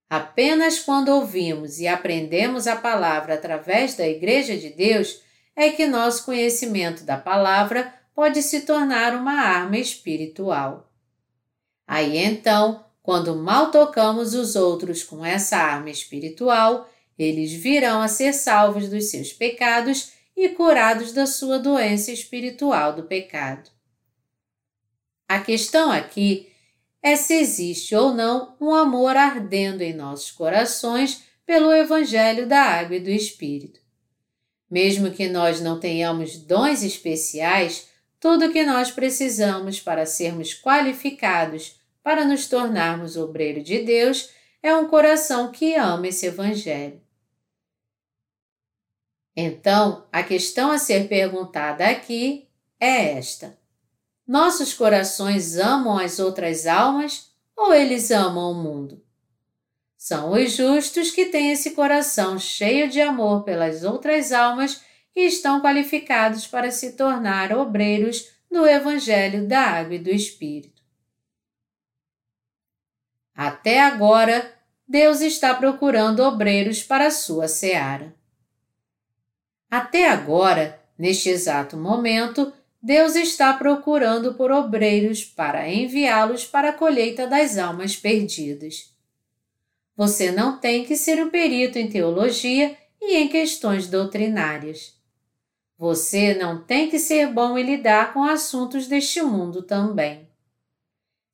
Apenas 0.07 0.79
quando 0.79 1.09
ouvimos 1.09 1.79
e 1.79 1.87
aprendemos 1.87 2.67
a 2.67 2.75
palavra 2.75 3.33
através 3.33 3.95
da 3.95 4.07
Igreja 4.07 4.55
de 4.55 4.69
Deus 4.69 5.21
é 5.55 5.71
que 5.71 5.87
nosso 5.87 6.25
conhecimento 6.25 7.03
da 7.03 7.17
palavra 7.17 7.91
pode 8.13 8.43
se 8.43 8.61
tornar 8.61 9.15
uma 9.15 9.33
arma 9.33 9.77
espiritual. 9.77 10.91
Aí 11.87 12.17
então, 12.17 12.84
quando 13.05 13.35
mal 13.35 13.69
tocamos 13.69 14.33
os 14.33 14.55
outros 14.55 15.03
com 15.03 15.23
essa 15.23 15.57
arma 15.57 15.91
espiritual, 15.91 16.89
eles 17.19 17.53
virão 17.53 18.01
a 18.01 18.07
ser 18.07 18.33
salvos 18.33 18.89
dos 18.89 19.11
seus 19.11 19.31
pecados 19.31 20.13
e 20.35 20.49
curados 20.49 21.13
da 21.13 21.27
sua 21.27 21.59
doença 21.59 22.11
espiritual 22.11 22.93
do 22.93 23.03
pecado. 23.03 23.69
A 25.29 25.39
questão 25.39 25.91
aqui 25.91 26.51
é 26.99 27.15
se 27.15 27.35
existe 27.35 27.95
ou 27.95 28.11
não 28.11 28.57
um 28.59 28.73
amor 28.73 29.15
ardendo 29.15 29.83
em 29.83 29.93
nossos 29.93 30.31
corações 30.31 31.23
pelo 31.45 31.71
Evangelho 31.71 32.47
da 32.47 32.59
Água 32.59 32.95
e 32.95 32.99
do 32.99 33.11
Espírito. 33.11 33.79
Mesmo 34.69 35.11
que 35.11 35.29
nós 35.29 35.61
não 35.61 35.79
tenhamos 35.79 36.37
dons 36.37 36.81
especiais, 36.81 37.87
tudo 38.19 38.47
o 38.47 38.51
que 38.51 38.63
nós 38.63 38.89
precisamos 38.89 39.79
para 39.79 40.07
sermos 40.07 40.59
qualificados 40.59 41.79
para 42.05 42.23
nos 42.23 42.47
tornarmos 42.47 43.17
obreiro 43.17 43.63
de 43.63 43.79
Deus 43.79 44.29
é 44.61 44.75
um 44.75 44.87
coração 44.87 45.51
que 45.51 45.73
ama 45.73 46.07
esse 46.07 46.27
Evangelho. 46.27 47.01
Então, 49.35 50.07
a 50.11 50.21
questão 50.21 50.71
a 50.71 50.77
ser 50.77 51.09
perguntada 51.09 51.85
aqui 51.85 52.47
é 52.79 53.17
esta 53.17 53.57
nossos 54.27 54.73
corações 54.73 55.57
amam 55.57 55.99
as 55.99 56.17
outras 56.17 56.65
almas 56.65 57.31
ou 57.55 57.71
eles 57.73 58.09
amam 58.09 58.51
o 58.51 58.55
mundo? 58.55 59.03
São 59.95 60.31
os 60.31 60.51
justos 60.51 61.11
que 61.11 61.25
têm 61.25 61.51
esse 61.51 61.71
coração 61.71 62.39
cheio 62.39 62.89
de 62.89 62.99
amor 62.99 63.43
pelas 63.43 63.83
outras 63.83 64.31
almas 64.31 64.81
e 65.15 65.27
estão 65.27 65.61
qualificados 65.61 66.47
para 66.47 66.71
se 66.71 66.93
tornar 66.93 67.55
obreiros 67.55 68.31
do 68.51 68.65
Evangelho 68.65 69.47
da 69.47 69.61
Água 69.61 69.95
e 69.95 69.99
do 69.99 70.09
Espírito. 70.09 70.74
Até 73.35 73.81
agora, 73.81 74.53
Deus 74.87 75.19
está 75.19 75.53
procurando 75.53 76.21
obreiros 76.21 76.81
para 76.81 77.07
a 77.07 77.11
sua 77.11 77.47
seara. 77.47 78.15
Até 79.69 80.09
agora, 80.09 80.79
neste 80.97 81.29
exato 81.29 81.75
momento, 81.75 82.53
Deus 82.81 83.15
está 83.15 83.51
procurando 83.53 84.35
por 84.35 84.51
obreiros 84.51 85.25
para 85.25 85.67
enviá-los 85.67 86.45
para 86.45 86.69
a 86.69 86.73
colheita 86.73 87.27
das 87.27 87.57
almas 87.57 87.95
perdidas. 87.95 88.95
Você 89.97 90.31
não 90.31 90.59
tem 90.59 90.85
que 90.85 90.95
ser 90.95 91.21
um 91.23 91.29
perito 91.29 91.79
em 91.79 91.89
teologia 91.89 92.77
e 93.01 93.15
em 93.15 93.27
questões 93.27 93.87
doutrinárias. 93.87 94.93
Você 95.77 96.35
não 96.35 96.63
tem 96.63 96.89
que 96.89 96.99
ser 96.99 97.27
bom 97.33 97.57
em 97.57 97.63
lidar 97.63 98.13
com 98.13 98.23
assuntos 98.23 98.87
deste 98.87 99.21
mundo 99.21 99.63
também. 99.63 100.24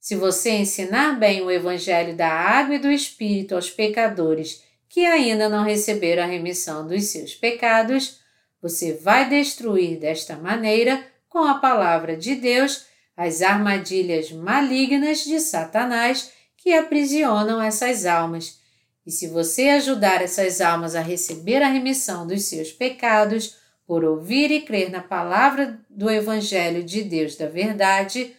Se 0.02 0.16
você 0.16 0.50
ensinar 0.50 1.20
bem 1.20 1.44
o 1.44 1.52
Evangelho 1.52 2.16
da 2.16 2.28
Água 2.28 2.74
e 2.74 2.80
do 2.80 2.92
Espírito 2.92 3.54
aos 3.54 3.70
pecadores 3.70 4.64
que 4.90 5.06
ainda 5.06 5.48
não 5.48 5.64
receberam 5.64 6.24
a 6.24 6.26
remissão 6.26 6.88
dos 6.88 7.06
seus 7.06 7.36
pecados, 7.36 8.20
você 8.60 8.94
vai 8.94 9.30
destruir 9.30 10.00
desta 10.00 10.36
maneira 10.36 11.06
com 11.30 11.44
a 11.44 11.60
palavra 11.60 12.18
de 12.18 12.34
Deus 12.34 12.88
as 13.16 13.44
armadilhas 13.44 14.32
malignas 14.32 15.24
de 15.24 15.40
Satanás 15.40 16.32
que 16.58 16.74
aprisionam 16.74 17.62
essas 17.62 18.08
almas. 18.08 18.60
E 19.06 19.12
se 19.12 19.28
você 19.28 19.70
ajudar 19.70 20.20
essas 20.24 20.62
almas 20.62 20.96
a 20.96 21.02
receber 21.02 21.62
a 21.62 21.70
remissão 21.70 22.26
dos 22.26 22.46
seus 22.46 22.72
pecados, 22.72 23.56
por 23.86 24.04
ouvir 24.04 24.50
e 24.50 24.62
crer 24.62 24.90
na 24.90 25.02
palavra 25.02 25.80
do 25.88 26.10
Evangelho 26.10 26.84
de 26.84 27.04
Deus 27.04 27.36
da 27.36 27.48
Verdade, 27.48 28.36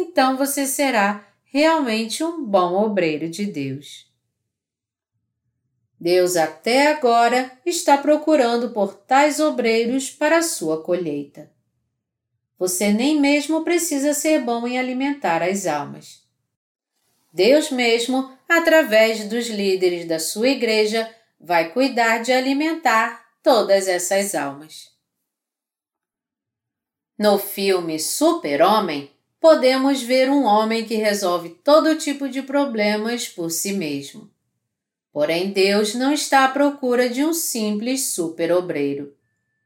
então 0.00 0.36
você 0.36 0.66
será 0.66 1.26
realmente 1.44 2.22
um 2.22 2.44
bom 2.44 2.84
obreiro 2.84 3.28
de 3.28 3.46
Deus. 3.46 4.06
Deus 5.98 6.36
até 6.36 6.88
agora 6.88 7.50
está 7.64 7.96
procurando 7.96 8.70
por 8.70 8.94
tais 8.94 9.40
obreiros 9.40 10.10
para 10.10 10.38
a 10.38 10.42
sua 10.42 10.82
colheita. 10.82 11.50
Você 12.58 12.92
nem 12.92 13.18
mesmo 13.18 13.64
precisa 13.64 14.12
ser 14.12 14.40
bom 14.42 14.66
em 14.66 14.78
alimentar 14.78 15.42
as 15.42 15.66
almas. 15.66 16.26
Deus 17.32 17.70
mesmo, 17.70 18.34
através 18.48 19.28
dos 19.28 19.48
líderes 19.48 20.06
da 20.06 20.18
sua 20.18 20.48
igreja, 20.48 21.12
vai 21.40 21.70
cuidar 21.72 22.18
de 22.18 22.32
alimentar 22.32 23.26
todas 23.42 23.88
essas 23.88 24.34
almas. 24.34 24.90
No 27.18 27.38
filme 27.38 27.98
Super-Homem, 27.98 29.10
podemos 29.40 30.02
ver 30.02 30.28
um 30.30 30.44
homem 30.44 30.84
que 30.84 30.96
resolve 30.96 31.50
todo 31.62 31.96
tipo 31.96 32.28
de 32.28 32.42
problemas 32.42 33.28
por 33.28 33.50
si 33.50 33.72
mesmo. 33.72 34.30
Porém, 35.12 35.50
Deus 35.50 35.94
não 35.94 36.12
está 36.12 36.44
à 36.44 36.48
procura 36.48 37.08
de 37.08 37.24
um 37.24 37.32
simples 37.32 38.10
super-obreiro. 38.10 39.14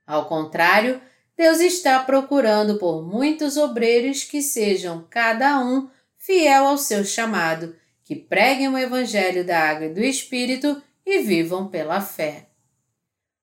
Ao 0.07 0.27
contrário, 0.27 1.01
Deus 1.37 1.59
está 1.61 1.99
procurando 2.01 2.79
por 2.79 3.03
muitos 3.03 3.57
obreiros 3.57 4.25
que 4.25 4.43
sejam 4.43 5.07
cada 5.09 5.59
um 5.59 5.89
fiel 6.17 6.67
ao 6.67 6.77
seu 6.77 7.05
chamado, 7.05 7.75
que 8.05 8.15
preguem 8.15 8.69
o 8.69 8.79
Evangelho 8.79 9.45
da 9.45 9.59
Água 9.59 9.87
e 9.87 9.95
do 9.95 10.01
Espírito 10.01 10.81
e 11.05 11.19
vivam 11.21 11.69
pela 11.69 12.01
fé. 12.01 12.47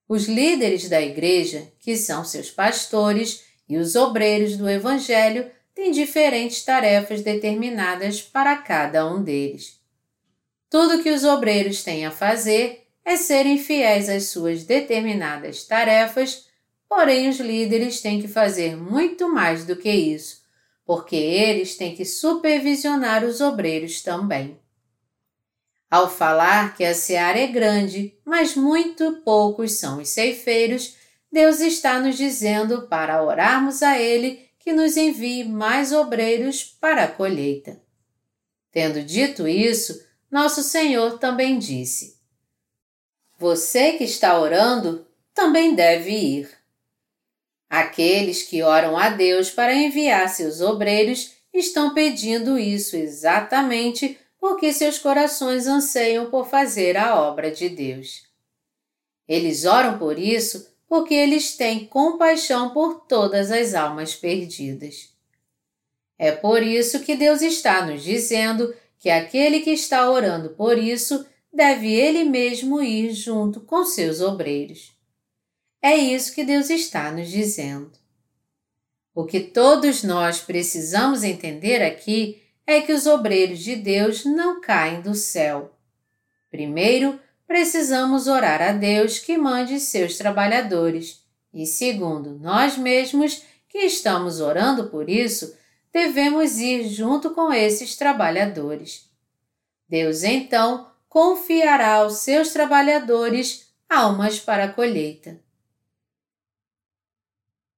Os 0.07 0.27
líderes 0.27 0.87
da 0.87 1.01
igreja, 1.01 1.71
que 1.79 1.97
são 1.97 2.23
seus 2.23 2.49
pastores, 2.49 3.43
e 3.67 3.77
os 3.77 3.95
obreiros 3.95 4.55
do 4.55 4.69
Evangelho 4.69 5.51
têm 5.77 5.91
diferentes 5.91 6.65
tarefas 6.65 7.21
determinadas 7.21 8.21
para 8.21 8.57
cada 8.57 9.07
um 9.07 9.23
deles. 9.23 9.79
Tudo 10.69 11.01
que 11.01 11.09
os 11.09 11.23
obreiros 11.23 11.83
têm 11.83 12.05
a 12.05 12.11
fazer 12.11 12.87
é 13.05 13.15
serem 13.15 13.57
fiéis 13.57 14.09
às 14.09 14.25
suas 14.25 14.65
determinadas 14.65 15.63
tarefas 15.63 16.47
Porém, 16.89 17.27
os 17.27 17.39
líderes 17.39 18.01
têm 18.01 18.21
que 18.21 18.27
fazer 18.27 18.77
muito 18.77 19.27
mais 19.27 19.65
do 19.65 19.75
que 19.75 19.91
isso, 19.91 20.41
porque 20.85 21.15
eles 21.15 21.75
têm 21.75 21.95
que 21.95 22.05
supervisionar 22.05 23.25
os 23.25 23.41
obreiros 23.41 24.01
também. 24.01 24.57
Ao 25.89 26.09
falar 26.09 26.75
que 26.75 26.83
a 26.83 26.93
seara 26.93 27.39
é 27.39 27.47
grande, 27.47 28.17
mas 28.25 28.55
muito 28.55 29.21
poucos 29.23 29.73
são 29.73 29.99
os 29.99 30.09
ceifeiros, 30.09 30.95
Deus 31.31 31.59
está 31.59 31.99
nos 31.99 32.15
dizendo 32.15 32.87
para 32.87 33.21
orarmos 33.21 33.83
a 33.83 33.99
Ele 33.99 34.46
que 34.67 34.73
nos 34.73 34.97
envie 34.97 35.45
mais 35.45 35.93
obreiros 35.93 36.61
para 36.61 37.05
a 37.05 37.07
colheita. 37.07 37.81
Tendo 38.69 39.01
dito 39.01 39.47
isso, 39.47 40.05
nosso 40.29 40.61
Senhor 40.61 41.19
também 41.19 41.57
disse: 41.57 42.19
Você 43.37 43.93
que 43.93 44.03
está 44.03 44.37
orando 44.37 45.07
também 45.33 45.73
deve 45.73 46.11
ir. 46.11 46.49
Aqueles 47.69 48.43
que 48.43 48.61
oram 48.61 48.97
a 48.97 49.07
Deus 49.07 49.49
para 49.49 49.73
enviar 49.73 50.27
seus 50.27 50.59
obreiros 50.59 51.31
estão 51.53 51.93
pedindo 51.93 52.59
isso 52.59 52.97
exatamente 52.97 54.19
porque 54.37 54.73
seus 54.73 54.99
corações 54.99 55.65
anseiam 55.65 56.29
por 56.29 56.45
fazer 56.45 56.97
a 56.97 57.17
obra 57.21 57.51
de 57.51 57.69
Deus. 57.69 58.23
Eles 59.29 59.63
oram 59.63 59.97
por 59.97 60.19
isso 60.19 60.69
porque 60.87 61.13
eles 61.13 61.55
têm 61.55 61.85
compaixão 61.85 62.69
por 62.69 63.01
todas 63.01 63.51
as 63.51 63.73
almas 63.73 64.15
perdidas. 64.15 65.13
É 66.17 66.31
por 66.31 66.63
isso 66.63 67.01
que 67.01 67.15
Deus 67.15 67.41
está 67.41 67.85
nos 67.85 68.03
dizendo 68.03 68.73
que 68.97 69.09
aquele 69.09 69.59
que 69.59 69.71
está 69.71 70.09
orando 70.09 70.49
por 70.51 70.77
isso 70.77 71.25
deve 71.53 71.93
ele 71.93 72.23
mesmo 72.23 72.81
ir 72.81 73.13
junto 73.13 73.61
com 73.61 73.85
seus 73.85 74.21
obreiros. 74.21 74.95
É 75.81 75.95
isso 75.95 76.33
que 76.33 76.43
Deus 76.43 76.69
está 76.69 77.11
nos 77.11 77.29
dizendo. 77.29 77.91
O 79.13 79.25
que 79.25 79.39
todos 79.39 80.03
nós 80.03 80.39
precisamos 80.39 81.23
entender 81.23 81.83
aqui 81.83 82.41
é 82.65 82.81
que 82.81 82.93
os 82.93 83.05
obreiros 83.05 83.59
de 83.59 83.75
Deus 83.75 84.25
não 84.25 84.59
caem 84.59 85.01
do 85.01 85.15
céu. 85.15 85.73
Primeiro, 86.49 87.19
precisamos 87.47 88.27
orar 88.27 88.61
a 88.61 88.73
Deus 88.73 89.17
que 89.17 89.37
mande 89.37 89.79
seus 89.79 90.17
trabalhadores, 90.17 91.25
e 91.53 91.65
segundo, 91.65 92.37
nós 92.37 92.77
mesmos 92.77 93.43
que 93.69 93.79
estamos 93.79 94.39
orando 94.39 94.89
por 94.89 95.09
isso, 95.09 95.57
devemos 95.91 96.59
ir 96.59 96.87
junto 96.89 97.31
com 97.31 97.51
esses 97.51 97.95
trabalhadores. 97.95 99.09
Deus 99.89 100.23
então 100.23 100.91
confiará 101.07 101.95
aos 101.95 102.17
seus 102.17 102.49
trabalhadores 102.49 103.73
almas 103.89 104.39
para 104.39 104.65
a 104.65 104.71
colheita. 104.71 105.39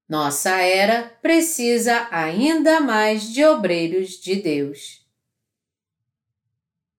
Nossa 0.08 0.56
era 0.56 1.04
precisa 1.22 2.08
ainda 2.10 2.80
mais 2.80 3.32
de 3.32 3.44
obreiros 3.44 4.20
de 4.20 4.34
Deus. 4.34 5.06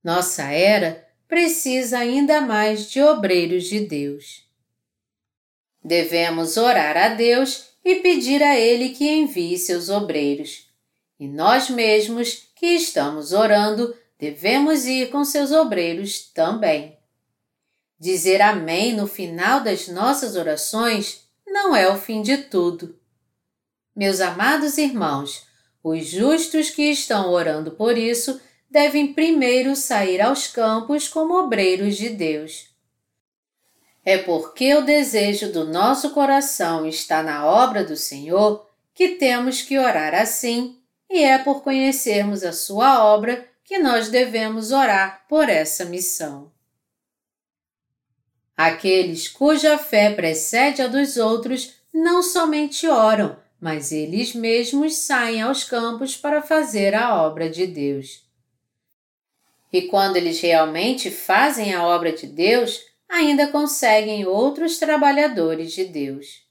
Nossa 0.01 0.43
era 0.43 1.10
precisa 1.31 1.99
ainda 1.99 2.41
mais 2.41 2.91
de 2.91 3.01
obreiros 3.01 3.63
de 3.63 3.79
Deus. 3.79 4.45
Devemos 5.81 6.57
orar 6.57 6.97
a 6.97 7.07
Deus 7.07 7.69
e 7.85 7.95
pedir 8.01 8.43
a 8.43 8.59
Ele 8.59 8.89
que 8.89 9.09
envie 9.09 9.57
seus 9.57 9.87
obreiros. 9.87 10.69
E 11.17 11.29
nós 11.29 11.69
mesmos 11.69 12.49
que 12.53 12.65
estamos 12.75 13.31
orando 13.31 13.95
devemos 14.19 14.85
ir 14.85 15.09
com 15.09 15.23
seus 15.23 15.53
obreiros 15.53 16.19
também. 16.33 16.97
Dizer 17.97 18.41
Amém 18.41 18.91
no 18.91 19.07
final 19.07 19.61
das 19.61 19.87
nossas 19.87 20.35
orações 20.35 21.25
não 21.47 21.73
é 21.73 21.89
o 21.89 21.97
fim 21.97 22.21
de 22.21 22.39
tudo. 22.39 22.99
Meus 23.95 24.19
amados 24.19 24.77
irmãos, 24.77 25.47
os 25.81 26.07
justos 26.07 26.69
que 26.69 26.91
estão 26.91 27.31
orando 27.31 27.71
por 27.71 27.97
isso 27.97 28.37
devem 28.71 29.13
primeiro 29.13 29.75
sair 29.75 30.21
aos 30.21 30.47
campos 30.47 31.09
como 31.09 31.37
obreiros 31.37 31.97
de 31.97 32.09
Deus. 32.09 32.69
É 34.03 34.17
porque 34.17 34.73
o 34.73 34.81
desejo 34.81 35.51
do 35.51 35.65
nosso 35.65 36.11
coração 36.11 36.87
está 36.87 37.21
na 37.21 37.45
obra 37.45 37.83
do 37.83 37.97
Senhor 37.97 38.65
que 38.95 39.09
temos 39.09 39.61
que 39.61 39.77
orar 39.77 40.15
assim, 40.15 40.79
e 41.09 41.21
é 41.21 41.37
por 41.37 41.61
conhecermos 41.61 42.43
a 42.43 42.53
Sua 42.53 43.03
obra 43.03 43.45
que 43.65 43.77
nós 43.77 44.07
devemos 44.07 44.71
orar 44.71 45.25
por 45.27 45.49
essa 45.49 45.83
missão. 45.85 46.49
Aqueles 48.55 49.27
cuja 49.27 49.77
fé 49.77 50.13
precede 50.13 50.81
a 50.81 50.87
dos 50.87 51.17
outros 51.17 51.73
não 51.93 52.23
somente 52.23 52.87
oram, 52.87 53.37
mas 53.59 53.91
eles 53.91 54.33
mesmos 54.33 54.95
saem 54.95 55.41
aos 55.41 55.63
campos 55.63 56.15
para 56.15 56.41
fazer 56.41 56.95
a 56.95 57.21
obra 57.21 57.49
de 57.49 57.67
Deus. 57.67 58.30
E 59.71 59.83
quando 59.83 60.17
eles 60.17 60.39
realmente 60.41 61.09
fazem 61.09 61.73
a 61.73 61.85
obra 61.85 62.11
de 62.11 62.27
Deus, 62.27 62.81
ainda 63.07 63.47
conseguem 63.47 64.25
outros 64.25 64.77
trabalhadores 64.77 65.73
de 65.73 65.85
Deus. 65.85 66.45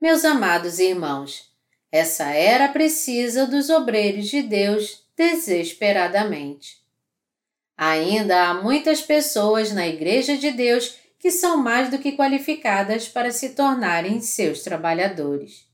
Meus 0.00 0.24
amados 0.24 0.78
irmãos, 0.78 1.50
essa 1.90 2.30
era 2.30 2.68
precisa 2.68 3.46
dos 3.46 3.68
obreiros 3.70 4.28
de 4.28 4.42
Deus 4.42 5.04
desesperadamente. 5.16 6.82
Ainda 7.76 8.48
há 8.48 8.54
muitas 8.54 9.02
pessoas 9.02 9.72
na 9.72 9.86
Igreja 9.86 10.36
de 10.36 10.50
Deus 10.50 10.96
que 11.18 11.30
são 11.30 11.56
mais 11.56 11.90
do 11.90 11.98
que 11.98 12.12
qualificadas 12.12 13.08
para 13.08 13.30
se 13.30 13.50
tornarem 13.50 14.20
seus 14.20 14.62
trabalhadores. 14.62 15.68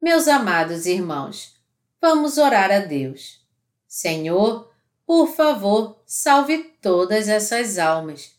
Meus 0.00 0.26
amados 0.28 0.86
irmãos, 0.86 1.56
vamos 2.00 2.38
orar 2.38 2.70
a 2.70 2.78
Deus. 2.78 3.44
Senhor, 3.86 4.69
por 5.10 5.26
favor, 5.26 6.00
salve 6.06 6.58
todas 6.80 7.28
essas 7.28 7.78
almas. 7.78 8.32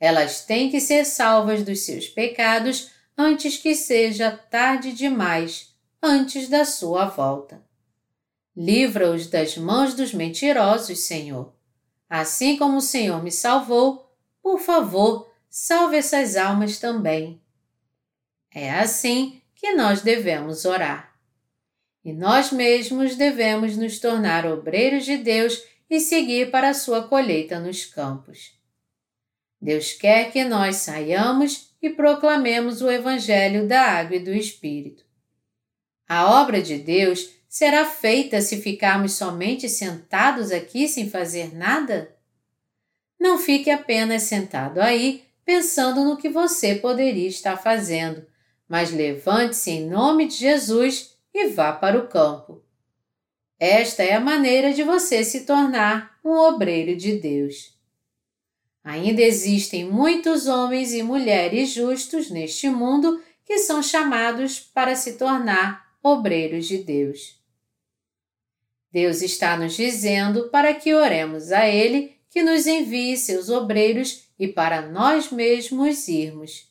Elas 0.00 0.46
têm 0.46 0.70
que 0.70 0.80
ser 0.80 1.04
salvas 1.04 1.62
dos 1.62 1.80
seus 1.80 2.08
pecados 2.08 2.90
antes 3.18 3.58
que 3.58 3.74
seja 3.74 4.30
tarde 4.30 4.94
demais, 4.94 5.74
antes 6.02 6.48
da 6.48 6.64
sua 6.64 7.04
volta. 7.04 7.62
Livra-os 8.56 9.26
das 9.26 9.58
mãos 9.58 9.92
dos 9.92 10.14
mentirosos, 10.14 11.00
Senhor. 11.00 11.52
Assim 12.08 12.56
como 12.56 12.78
o 12.78 12.80
Senhor 12.80 13.22
me 13.22 13.30
salvou, 13.30 14.10
por 14.42 14.58
favor, 14.58 15.30
salve 15.50 15.98
essas 15.98 16.34
almas 16.34 16.78
também. 16.78 17.42
É 18.50 18.70
assim 18.70 19.42
que 19.54 19.74
nós 19.74 20.00
devemos 20.00 20.64
orar. 20.64 21.14
E 22.02 22.10
nós 22.10 22.50
mesmos 22.50 23.16
devemos 23.16 23.76
nos 23.76 23.98
tornar 23.98 24.46
obreiros 24.46 25.04
de 25.04 25.18
Deus 25.18 25.75
e 25.88 26.00
seguir 26.00 26.50
para 26.50 26.70
a 26.70 26.74
sua 26.74 27.06
colheita 27.06 27.60
nos 27.60 27.84
campos. 27.84 28.52
Deus 29.60 29.92
quer 29.92 30.30
que 30.30 30.44
nós 30.44 30.76
saiamos 30.76 31.70
e 31.80 31.90
proclamemos 31.90 32.82
o 32.82 32.90
Evangelho 32.90 33.66
da 33.66 33.82
Água 33.82 34.16
e 34.16 34.20
do 34.20 34.32
Espírito. 34.32 35.04
A 36.08 36.40
obra 36.40 36.60
de 36.60 36.78
Deus 36.78 37.30
será 37.48 37.84
feita 37.84 38.40
se 38.40 38.60
ficarmos 38.60 39.12
somente 39.12 39.68
sentados 39.68 40.50
aqui 40.52 40.88
sem 40.88 41.08
fazer 41.08 41.54
nada? 41.56 42.14
Não 43.18 43.38
fique 43.38 43.70
apenas 43.70 44.24
sentado 44.24 44.80
aí 44.80 45.24
pensando 45.44 46.04
no 46.04 46.16
que 46.16 46.28
você 46.28 46.74
poderia 46.74 47.28
estar 47.28 47.56
fazendo, 47.56 48.26
mas 48.68 48.92
levante-se 48.92 49.70
em 49.70 49.88
nome 49.88 50.26
de 50.26 50.34
Jesus 50.34 51.16
e 51.32 51.48
vá 51.48 51.72
para 51.72 51.98
o 51.98 52.08
campo. 52.08 52.65
Esta 53.58 54.02
é 54.02 54.14
a 54.14 54.20
maneira 54.20 54.72
de 54.72 54.82
você 54.82 55.24
se 55.24 55.46
tornar 55.46 56.18
um 56.24 56.32
obreiro 56.32 56.94
de 56.96 57.16
Deus. 57.18 57.74
Ainda 58.84 59.22
existem 59.22 59.84
muitos 59.84 60.46
homens 60.46 60.92
e 60.92 61.02
mulheres 61.02 61.70
justos 61.70 62.30
neste 62.30 62.68
mundo 62.68 63.20
que 63.44 63.58
são 63.58 63.82
chamados 63.82 64.60
para 64.60 64.94
se 64.94 65.14
tornar 65.14 65.96
obreiros 66.02 66.66
de 66.66 66.78
Deus. 66.78 67.40
Deus 68.92 69.22
está 69.22 69.56
nos 69.56 69.74
dizendo 69.74 70.48
para 70.50 70.72
que 70.74 70.94
oremos 70.94 71.50
a 71.50 71.66
Ele 71.66 72.16
que 72.30 72.42
nos 72.42 72.66
envie 72.66 73.16
seus 73.16 73.48
obreiros 73.48 74.24
e 74.38 74.46
para 74.46 74.82
nós 74.82 75.30
mesmos 75.30 76.06
irmos. 76.06 76.70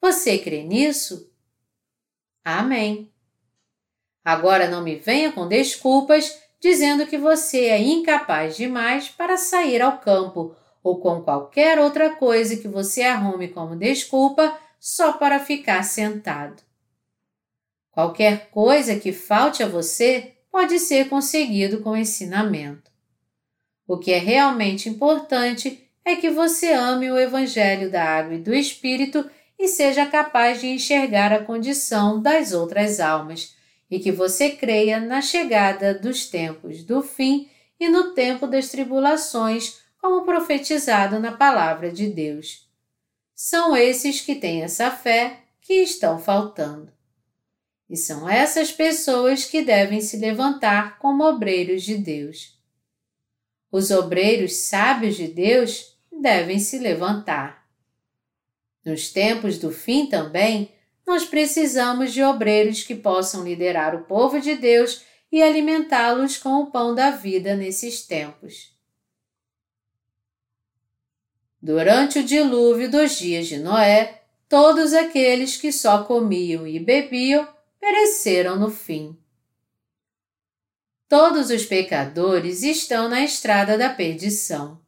Você 0.00 0.38
crê 0.38 0.62
nisso? 0.62 1.30
Amém. 2.44 3.12
Agora 4.26 4.68
não 4.68 4.82
me 4.82 4.96
venha 4.96 5.30
com 5.30 5.46
desculpas 5.46 6.36
dizendo 6.60 7.06
que 7.06 7.16
você 7.16 7.66
é 7.66 7.80
incapaz 7.80 8.56
demais 8.56 9.08
para 9.08 9.36
sair 9.36 9.80
ao 9.80 9.98
campo 9.98 10.52
ou 10.82 10.98
com 10.98 11.22
qualquer 11.22 11.78
outra 11.78 12.10
coisa 12.10 12.56
que 12.56 12.66
você 12.66 13.04
arrume 13.04 13.46
como 13.46 13.76
desculpa 13.76 14.58
só 14.80 15.12
para 15.12 15.38
ficar 15.38 15.84
sentado. 15.84 16.60
Qualquer 17.92 18.50
coisa 18.50 18.96
que 18.96 19.12
falte 19.12 19.62
a 19.62 19.68
você 19.68 20.34
pode 20.50 20.80
ser 20.80 21.08
conseguido 21.08 21.80
com 21.80 21.96
ensinamento. 21.96 22.90
O 23.86 23.96
que 23.96 24.12
é 24.12 24.18
realmente 24.18 24.88
importante 24.88 25.88
é 26.04 26.16
que 26.16 26.30
você 26.30 26.72
ame 26.72 27.12
o 27.12 27.16
Evangelho 27.16 27.92
da 27.92 28.02
Água 28.02 28.34
e 28.34 28.42
do 28.42 28.52
Espírito 28.52 29.24
e 29.56 29.68
seja 29.68 30.04
capaz 30.04 30.60
de 30.60 30.66
enxergar 30.66 31.32
a 31.32 31.44
condição 31.44 32.20
das 32.20 32.52
outras 32.52 32.98
almas, 32.98 33.55
e 33.90 33.98
que 33.98 34.10
você 34.10 34.50
creia 34.50 35.00
na 35.00 35.20
chegada 35.20 35.94
dos 35.94 36.26
tempos 36.26 36.82
do 36.82 37.02
fim 37.02 37.48
e 37.78 37.88
no 37.88 38.14
tempo 38.14 38.46
das 38.46 38.68
tribulações, 38.68 39.80
como 40.00 40.24
profetizado 40.24 41.18
na 41.18 41.32
Palavra 41.32 41.90
de 41.90 42.08
Deus. 42.08 42.68
São 43.34 43.76
esses 43.76 44.20
que 44.20 44.34
têm 44.34 44.62
essa 44.62 44.90
fé 44.90 45.40
que 45.60 45.74
estão 45.74 46.18
faltando. 46.18 46.92
E 47.88 47.96
são 47.96 48.28
essas 48.28 48.72
pessoas 48.72 49.44
que 49.44 49.62
devem 49.62 50.00
se 50.00 50.16
levantar 50.16 50.98
como 50.98 51.24
obreiros 51.24 51.82
de 51.82 51.96
Deus. 51.96 52.56
Os 53.70 53.90
obreiros 53.90 54.54
sábios 54.54 55.16
de 55.16 55.28
Deus 55.28 55.96
devem 56.10 56.58
se 56.58 56.78
levantar. 56.78 57.68
Nos 58.84 59.10
tempos 59.10 59.58
do 59.58 59.70
fim 59.70 60.06
também, 60.06 60.72
nós 61.06 61.24
precisamos 61.24 62.12
de 62.12 62.22
obreiros 62.22 62.82
que 62.82 62.94
possam 62.94 63.44
liderar 63.44 63.94
o 63.94 64.04
povo 64.04 64.40
de 64.40 64.56
Deus 64.56 65.02
e 65.30 65.42
alimentá-los 65.42 66.36
com 66.36 66.62
o 66.62 66.70
pão 66.70 66.94
da 66.94 67.10
vida 67.10 67.54
nesses 67.54 68.02
tempos. 68.02 68.74
Durante 71.62 72.18
o 72.18 72.24
dilúvio 72.24 72.90
dos 72.90 73.18
dias 73.18 73.46
de 73.46 73.58
Noé, 73.58 74.22
todos 74.48 74.92
aqueles 74.92 75.56
que 75.56 75.72
só 75.72 76.04
comiam 76.04 76.66
e 76.66 76.78
bebiam 76.78 77.48
pereceram 77.80 78.56
no 78.56 78.70
fim. 78.70 79.16
Todos 81.08 81.50
os 81.50 81.64
pecadores 81.64 82.62
estão 82.62 83.08
na 83.08 83.24
estrada 83.24 83.78
da 83.78 83.88
perdição. 83.88 84.80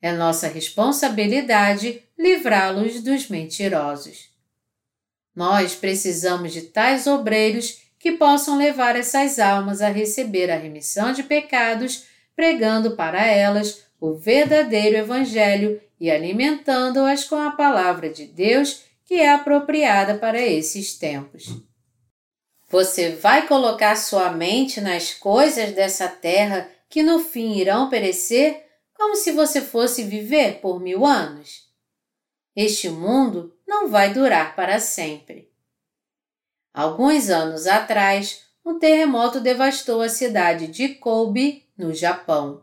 É 0.00 0.12
nossa 0.12 0.48
responsabilidade 0.48 2.02
livrá-los 2.18 3.02
dos 3.02 3.28
mentirosos. 3.28 4.31
Nós 5.34 5.74
precisamos 5.74 6.52
de 6.52 6.62
tais 6.62 7.06
obreiros 7.06 7.82
que 7.98 8.12
possam 8.12 8.58
levar 8.58 8.96
essas 8.96 9.38
almas 9.38 9.80
a 9.80 9.88
receber 9.88 10.50
a 10.50 10.56
remissão 10.56 11.12
de 11.12 11.22
pecados, 11.22 12.04
pregando 12.34 12.96
para 12.96 13.24
elas 13.24 13.84
o 14.00 14.14
verdadeiro 14.14 14.96
Evangelho 14.96 15.80
e 16.00 16.10
alimentando-as 16.10 17.24
com 17.24 17.36
a 17.36 17.52
palavra 17.52 18.10
de 18.10 18.26
Deus 18.26 18.82
que 19.04 19.14
é 19.14 19.32
apropriada 19.32 20.16
para 20.16 20.40
esses 20.40 20.98
tempos. 20.98 21.46
Você 22.68 23.10
vai 23.10 23.46
colocar 23.46 23.94
sua 23.96 24.32
mente 24.32 24.80
nas 24.80 25.12
coisas 25.12 25.72
dessa 25.72 26.08
terra 26.08 26.68
que 26.88 27.02
no 27.02 27.20
fim 27.20 27.52
irão 27.58 27.88
perecer, 27.88 28.64
como 28.94 29.14
se 29.14 29.30
você 29.32 29.60
fosse 29.60 30.02
viver 30.02 30.60
por 30.60 30.80
mil 30.80 31.04
anos? 31.04 31.68
Este 32.56 32.88
mundo 32.88 33.54
não 33.72 33.88
vai 33.88 34.12
durar 34.12 34.54
para 34.54 34.78
sempre. 34.78 35.50
Alguns 36.74 37.30
anos 37.30 37.66
atrás, 37.66 38.42
um 38.62 38.78
terremoto 38.78 39.40
devastou 39.40 40.02
a 40.02 40.10
cidade 40.10 40.66
de 40.66 40.90
Kobe, 40.90 41.64
no 41.76 41.94
Japão. 41.94 42.62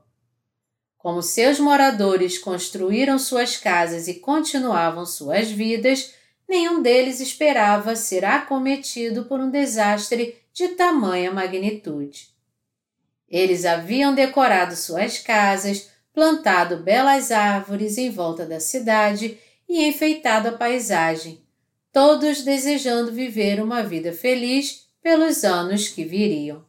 Como 0.99 1.23
seus 1.23 1.59
moradores 1.59 2.37
construíram 2.37 3.17
suas 3.17 3.57
casas 3.57 4.07
e 4.07 4.19
continuavam 4.19 5.03
suas 5.03 5.49
vidas, 5.49 6.13
nenhum 6.47 6.79
deles 6.79 7.19
esperava 7.19 7.95
ser 7.95 8.23
acometido 8.23 9.25
por 9.25 9.39
um 9.39 9.49
desastre 9.49 10.37
de 10.53 10.69
tamanha 10.69 11.31
magnitude. 11.31 12.29
Eles 13.27 13.65
haviam 13.65 14.13
decorado 14.13 14.75
suas 14.75 15.17
casas, 15.17 15.89
plantado 16.13 16.77
belas 16.77 17.31
árvores 17.31 17.97
em 17.97 18.11
volta 18.11 18.45
da 18.45 18.59
cidade 18.59 19.39
e 19.69 19.85
enfeitado 19.87 20.49
a 20.49 20.53
paisagem, 20.53 21.41
todos 21.93 22.41
desejando 22.41 23.11
viver 23.11 23.61
uma 23.61 23.83
vida 23.83 24.11
feliz 24.11 24.89
pelos 25.01 25.43
anos 25.43 25.87
que 25.87 26.03
viriam. 26.03 26.65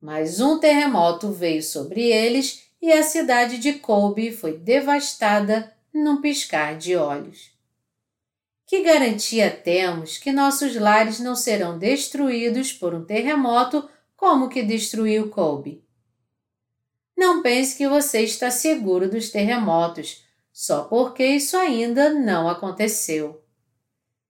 Mas 0.00 0.40
um 0.40 0.58
terremoto 0.58 1.30
veio 1.30 1.62
sobre 1.62 2.10
eles 2.10 2.62
e 2.80 2.90
a 2.90 3.02
cidade 3.02 3.58
de 3.58 3.74
Kobe 3.74 4.32
foi 4.32 4.56
devastada 4.56 5.72
num 5.92 6.20
piscar 6.20 6.78
de 6.78 6.96
olhos. 6.96 7.50
Que 8.66 8.82
garantia 8.82 9.50
temos 9.50 10.18
que 10.18 10.30
nossos 10.30 10.76
lares 10.76 11.20
não 11.20 11.34
serão 11.34 11.78
destruídos 11.78 12.72
por 12.72 12.94
um 12.94 13.04
terremoto 13.04 13.88
como 14.16 14.48
que 14.48 14.62
destruiu 14.62 15.30
Kobe? 15.30 15.82
Não 17.16 17.42
pense 17.42 17.76
que 17.76 17.88
você 17.88 18.20
está 18.20 18.50
seguro 18.50 19.10
dos 19.10 19.30
terremotos, 19.30 20.24
só 20.58 20.82
porque 20.82 21.24
isso 21.24 21.56
ainda 21.56 22.12
não 22.12 22.48
aconteceu. 22.48 23.40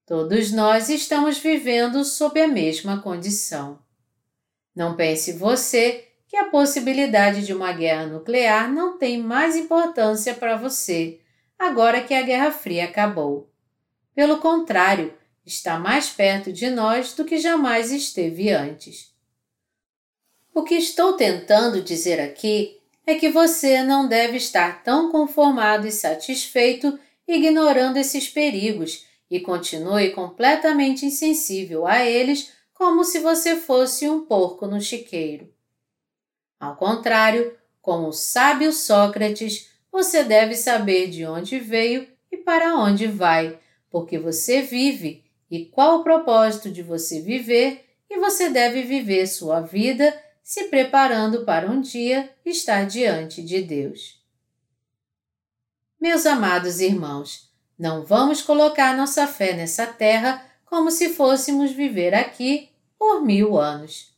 Todos 0.05 0.53
nós 0.53 0.91
estamos 0.91 1.39
vivendo 1.39 2.05
sob 2.05 2.39
a 2.39 2.47
mesma 2.47 3.01
condição. 3.01 3.79
Não 4.77 4.95
pense 4.95 5.33
você 5.33 6.07
que 6.27 6.37
a 6.37 6.51
possibilidade 6.51 7.47
de 7.47 7.55
uma 7.55 7.73
guerra 7.73 8.09
nuclear 8.09 8.71
não 8.71 8.99
tem 8.99 9.23
mais 9.23 9.57
importância 9.57 10.35
para 10.35 10.55
você, 10.55 11.19
agora 11.59 12.03
que 12.03 12.13
a 12.13 12.21
Guerra 12.21 12.51
Fria 12.51 12.85
acabou. 12.85 13.51
Pelo 14.15 14.37
contrário, 14.37 15.15
está 15.47 15.79
mais 15.79 16.11
perto 16.11 16.53
de 16.53 16.69
nós 16.69 17.15
do 17.15 17.25
que 17.25 17.39
jamais 17.39 17.91
esteve 17.91 18.51
antes. 18.51 19.15
O 20.53 20.63
que 20.63 20.75
estou 20.75 21.15
tentando 21.15 21.81
dizer 21.81 22.21
aqui 22.21 22.78
é 23.09 23.15
que 23.15 23.31
você 23.31 23.83
não 23.83 24.07
deve 24.07 24.37
estar 24.37 24.83
tão 24.83 25.11
conformado 25.11 25.87
e 25.87 25.91
satisfeito 25.91 26.99
ignorando 27.27 27.97
esses 27.97 28.29
perigos 28.29 29.07
e 29.31 29.41
continue 29.41 30.11
completamente 30.11 31.07
insensível 31.07 31.87
a 31.87 32.05
eles 32.05 32.53
como 32.75 33.05
se 33.05 33.19
você 33.19 33.57
fosse 33.57 34.09
um 34.09 34.27
porco 34.27 34.67
no 34.67 34.81
chiqueiro. 34.81 35.51
Ao 36.61 36.77
contrário, 36.77 37.57
como 37.81 38.09
o 38.09 38.13
sábio 38.13 38.73
Sócrates, 38.73 39.71
você 39.91 40.23
deve 40.23 40.55
saber 40.55 41.09
de 41.09 41.25
onde 41.25 41.59
veio 41.59 42.07
e 42.31 42.37
para 42.37 42.77
onde 42.77 43.07
vai 43.07 43.59
porque 43.91 44.19
você 44.19 44.63
vive 44.63 45.25
e 45.51 45.65
qual 45.65 46.01
o 46.01 46.05
propósito 46.05 46.71
de 46.71 46.83
você 46.83 47.23
viver, 47.23 47.85
e 48.11 48.19
você 48.19 48.49
deve 48.49 48.83
viver 48.83 49.27
sua 49.27 49.61
vida 49.61 50.15
se 50.49 50.65
preparando 50.65 51.45
para 51.45 51.71
um 51.71 51.79
dia 51.79 52.31
estar 52.43 52.87
diante 52.87 53.43
de 53.43 53.61
Deus. 53.61 54.19
Meus 56.01 56.25
amados 56.25 56.81
irmãos, 56.81 57.51
não 57.79 58.03
vamos 58.03 58.41
colocar 58.41 58.97
nossa 58.97 59.27
fé 59.27 59.53
nessa 59.53 59.87
terra 59.87 60.43
como 60.65 60.91
se 60.91 61.11
fôssemos 61.11 61.73
viver 61.73 62.15
aqui 62.15 62.71
por 62.99 63.21
mil 63.21 63.59
anos. 63.59 64.17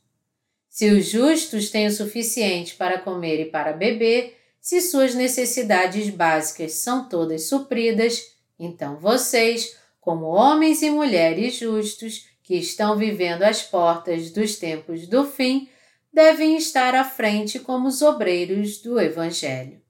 Se 0.69 0.89
os 0.89 1.05
justos 1.05 1.69
têm 1.69 1.87
o 1.87 1.91
suficiente 1.91 2.75
para 2.75 2.97
comer 2.97 3.41
e 3.41 3.51
para 3.51 3.73
beber, 3.73 4.39
se 4.61 4.79
suas 4.79 5.13
necessidades 5.13 6.09
básicas 6.09 6.71
são 6.75 7.09
todas 7.09 7.47
supridas, 7.49 8.31
então 8.57 8.95
vocês, 8.95 9.75
como 9.99 10.27
homens 10.27 10.81
e 10.81 10.89
mulheres 10.89 11.55
justos 11.55 12.25
que 12.41 12.55
estão 12.55 12.95
vivendo 12.95 13.43
às 13.43 13.61
portas 13.61 14.31
dos 14.31 14.55
tempos 14.55 15.05
do 15.05 15.25
fim, 15.25 15.67
devem 16.11 16.57
estar 16.57 16.93
à 16.93 17.03
frente 17.03 17.59
como 17.59 17.87
os 17.87 18.01
obreiros 18.01 18.79
do 18.79 18.99
Evangelho. 18.99 19.81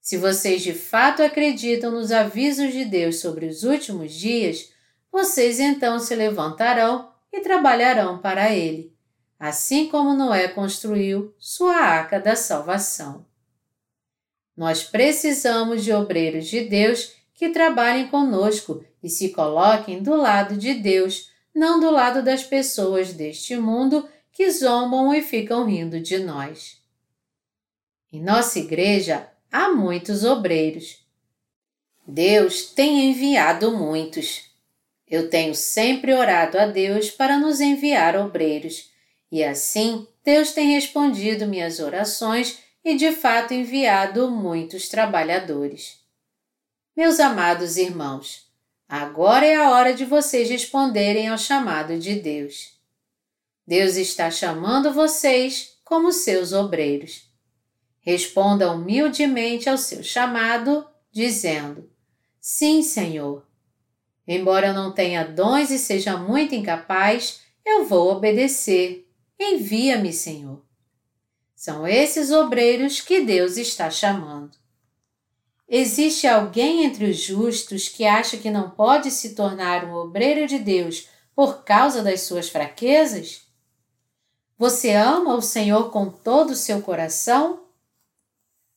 Se 0.00 0.16
vocês 0.16 0.62
de 0.62 0.74
fato 0.74 1.22
acreditam 1.22 1.92
nos 1.92 2.10
avisos 2.10 2.72
de 2.72 2.84
Deus 2.84 3.20
sobre 3.20 3.46
os 3.46 3.62
últimos 3.62 4.12
dias, 4.12 4.72
vocês 5.12 5.60
então 5.60 5.98
se 6.00 6.14
levantarão 6.16 7.12
e 7.32 7.40
trabalharão 7.40 8.18
para 8.18 8.50
Ele, 8.50 8.92
assim 9.38 9.88
como 9.88 10.14
Noé 10.14 10.48
construiu 10.48 11.32
sua 11.38 11.76
arca 11.76 12.18
da 12.18 12.34
salvação. 12.34 13.24
Nós 14.56 14.82
precisamos 14.82 15.84
de 15.84 15.92
obreiros 15.92 16.46
de 16.46 16.62
Deus 16.62 17.14
que 17.32 17.50
trabalhem 17.50 18.08
conosco 18.08 18.84
e 19.02 19.08
se 19.08 19.30
coloquem 19.30 20.02
do 20.02 20.14
lado 20.16 20.56
de 20.56 20.74
Deus, 20.74 21.30
não 21.54 21.80
do 21.80 21.90
lado 21.90 22.22
das 22.22 22.42
pessoas 22.42 23.12
deste 23.12 23.56
mundo 23.56 24.08
que 24.32 24.50
zombam 24.50 25.14
e 25.14 25.22
ficam 25.22 25.66
rindo 25.66 26.00
de 26.00 26.18
nós. 26.18 26.80
Em 28.12 28.20
nossa 28.20 28.58
igreja 28.58 29.28
há 29.50 29.68
muitos 29.68 30.24
obreiros. 30.24 31.06
Deus 32.06 32.66
tem 32.66 33.10
enviado 33.10 33.76
muitos. 33.76 34.50
Eu 35.06 35.28
tenho 35.28 35.54
sempre 35.54 36.14
orado 36.14 36.58
a 36.58 36.66
Deus 36.66 37.10
para 37.10 37.38
nos 37.38 37.60
enviar 37.60 38.16
obreiros, 38.16 38.90
e 39.30 39.44
assim 39.44 40.06
Deus 40.24 40.52
tem 40.52 40.72
respondido 40.74 41.46
minhas 41.46 41.78
orações 41.78 42.58
e 42.84 42.96
de 42.96 43.12
fato 43.12 43.54
enviado 43.54 44.30
muitos 44.30 44.88
trabalhadores. 44.88 46.00
Meus 46.96 47.20
amados 47.20 47.76
irmãos, 47.76 48.46
agora 48.88 49.46
é 49.46 49.54
a 49.54 49.70
hora 49.70 49.94
de 49.94 50.04
vocês 50.04 50.50
responderem 50.50 51.28
ao 51.28 51.38
chamado 51.38 51.98
de 51.98 52.14
Deus. 52.14 52.71
Deus 53.66 53.96
está 53.96 54.30
chamando 54.30 54.92
vocês 54.92 55.78
como 55.84 56.12
seus 56.12 56.52
obreiros. 56.52 57.30
Responda 58.00 58.70
humildemente 58.70 59.68
ao 59.68 59.78
seu 59.78 60.02
chamado, 60.02 60.86
dizendo: 61.12 61.88
Sim, 62.40 62.82
Senhor. 62.82 63.46
Embora 64.26 64.68
eu 64.68 64.74
não 64.74 64.92
tenha 64.92 65.24
dons 65.24 65.70
e 65.70 65.78
seja 65.78 66.16
muito 66.16 66.54
incapaz, 66.54 67.40
eu 67.64 67.84
vou 67.84 68.10
obedecer. 68.10 69.08
Envia-me, 69.38 70.12
Senhor. 70.12 70.64
São 71.54 71.86
esses 71.86 72.32
obreiros 72.32 73.00
que 73.00 73.20
Deus 73.20 73.56
está 73.56 73.88
chamando. 73.88 74.56
Existe 75.68 76.26
alguém 76.26 76.84
entre 76.84 77.04
os 77.04 77.16
justos 77.16 77.88
que 77.88 78.04
acha 78.04 78.36
que 78.36 78.50
não 78.50 78.70
pode 78.70 79.10
se 79.10 79.34
tornar 79.34 79.84
um 79.84 79.94
obreiro 79.94 80.46
de 80.46 80.58
Deus 80.58 81.08
por 81.34 81.64
causa 81.64 82.02
das 82.02 82.22
suas 82.22 82.48
fraquezas? 82.48 83.41
Você 84.62 84.92
ama 84.92 85.34
o 85.34 85.42
Senhor 85.42 85.90
com 85.90 86.08
todo 86.08 86.50
o 86.50 86.54
seu 86.54 86.80
coração? 86.82 87.64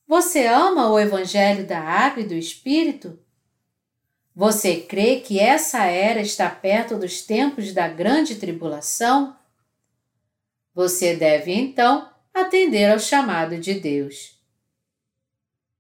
Você 0.08 0.48
ama 0.48 0.90
o 0.90 1.00
Evangelho 1.00 1.64
da 1.68 1.80
Água 1.80 2.24
e 2.24 2.28
do 2.28 2.34
Espírito? 2.34 3.20
Você 4.36 4.78
crê 4.78 5.18
que 5.20 5.40
essa 5.40 5.86
era 5.86 6.20
está 6.20 6.50
perto 6.50 6.98
dos 6.98 7.22
tempos 7.22 7.72
da 7.72 7.88
grande 7.88 8.34
tribulação? 8.34 9.36
Você 10.74 11.16
deve 11.16 11.54
então 11.54 12.10
atender 12.34 12.92
ao 12.92 12.98
chamado 12.98 13.60
de 13.60 13.76
Deus. 13.76 14.40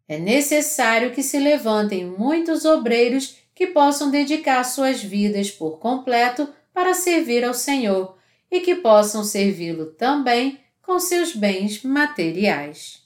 É 0.08 0.20
necessário 0.20 1.16
que 1.16 1.24
se 1.24 1.40
levantem 1.40 2.06
muitos 2.06 2.64
obreiros 2.64 3.38
que 3.56 3.66
possam 3.66 4.12
dedicar 4.12 4.64
suas 4.66 5.02
vidas 5.02 5.50
por 5.50 5.80
completo 5.80 6.48
para 6.72 6.94
servir 6.94 7.44
ao 7.44 7.56
Senhor 7.56 8.15
e 8.50 8.62
que 8.62 8.76
possam 8.76 9.24
servi-lo 9.24 9.88
também 9.94 10.64
com 10.82 11.00
seus 11.00 11.36
bens 11.36 11.84
materiais. 11.84 13.04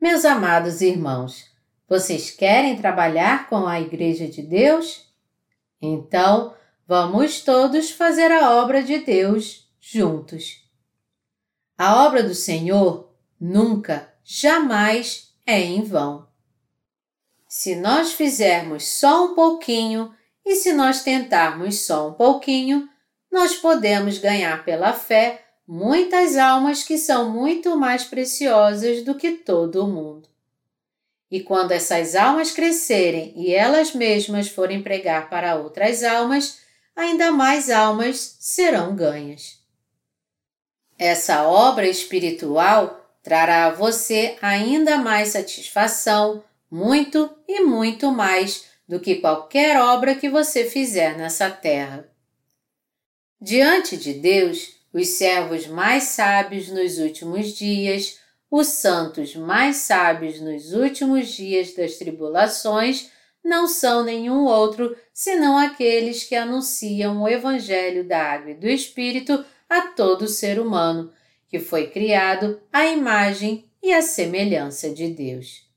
Meus 0.00 0.24
amados 0.24 0.80
irmãos, 0.80 1.50
vocês 1.88 2.30
querem 2.30 2.76
trabalhar 2.76 3.48
com 3.48 3.66
a 3.66 3.80
Igreja 3.80 4.26
de 4.26 4.42
Deus? 4.42 5.06
Então, 5.80 6.54
vamos 6.86 7.42
todos 7.42 7.90
fazer 7.90 8.30
a 8.30 8.56
obra 8.56 8.82
de 8.82 8.98
Deus 8.98 9.68
juntos. 9.80 10.62
A 11.76 12.04
obra 12.04 12.22
do 12.22 12.34
Senhor 12.34 13.12
nunca, 13.40 14.12
jamais 14.24 15.34
é 15.46 15.60
em 15.60 15.82
vão. 15.82 16.28
Se 17.48 17.76
nós 17.76 18.12
fizermos 18.12 18.86
só 18.86 19.26
um 19.26 19.34
pouquinho 19.34 20.14
e 20.44 20.56
se 20.56 20.72
nós 20.72 21.02
tentarmos 21.02 21.80
só 21.80 22.08
um 22.08 22.14
pouquinho, 22.14 22.88
nós 23.32 23.54
podemos 23.56 24.18
ganhar 24.18 24.62
pela 24.62 24.92
fé 24.92 25.42
muitas 25.66 26.36
almas 26.36 26.84
que 26.84 26.98
são 26.98 27.30
muito 27.30 27.78
mais 27.78 28.04
preciosas 28.04 29.02
do 29.02 29.14
que 29.14 29.32
todo 29.32 29.82
o 29.82 29.88
mundo. 29.88 30.28
E 31.30 31.40
quando 31.40 31.72
essas 31.72 32.14
almas 32.14 32.50
crescerem 32.50 33.32
e 33.34 33.54
elas 33.54 33.94
mesmas 33.94 34.48
forem 34.48 34.82
pregar 34.82 35.30
para 35.30 35.56
outras 35.56 36.04
almas, 36.04 36.58
ainda 36.94 37.32
mais 37.32 37.70
almas 37.70 38.36
serão 38.38 38.94
ganhas. 38.94 39.58
Essa 40.98 41.44
obra 41.48 41.88
espiritual 41.88 43.00
trará 43.22 43.64
a 43.64 43.70
você 43.70 44.36
ainda 44.42 44.98
mais 44.98 45.28
satisfação, 45.28 46.44
muito 46.70 47.30
e 47.48 47.60
muito 47.62 48.12
mais 48.12 48.66
do 48.86 49.00
que 49.00 49.16
qualquer 49.16 49.80
obra 49.80 50.14
que 50.14 50.28
você 50.28 50.68
fizer 50.68 51.16
nessa 51.16 51.48
terra. 51.48 52.11
Diante 53.44 53.96
de 53.96 54.14
Deus, 54.14 54.76
os 54.92 55.08
servos 55.08 55.66
mais 55.66 56.04
sábios 56.04 56.68
nos 56.68 56.98
últimos 56.98 57.48
dias, 57.48 58.20
os 58.48 58.68
santos 58.68 59.34
mais 59.34 59.78
sábios 59.78 60.40
nos 60.40 60.72
últimos 60.72 61.26
dias 61.26 61.74
das 61.74 61.96
tribulações, 61.96 63.10
não 63.44 63.66
são 63.66 64.04
nenhum 64.04 64.44
outro 64.44 64.96
senão 65.12 65.58
aqueles 65.58 66.22
que 66.22 66.36
anunciam 66.36 67.20
o 67.20 67.28
Evangelho 67.28 68.04
da 68.04 68.22
Água 68.22 68.52
e 68.52 68.54
do 68.54 68.68
Espírito 68.68 69.44
a 69.68 69.88
todo 69.88 70.28
ser 70.28 70.60
humano, 70.60 71.12
que 71.48 71.58
foi 71.58 71.88
criado 71.88 72.60
à 72.72 72.86
imagem 72.86 73.64
e 73.82 73.92
à 73.92 74.02
semelhança 74.02 74.88
de 74.88 75.08
Deus. 75.08 75.68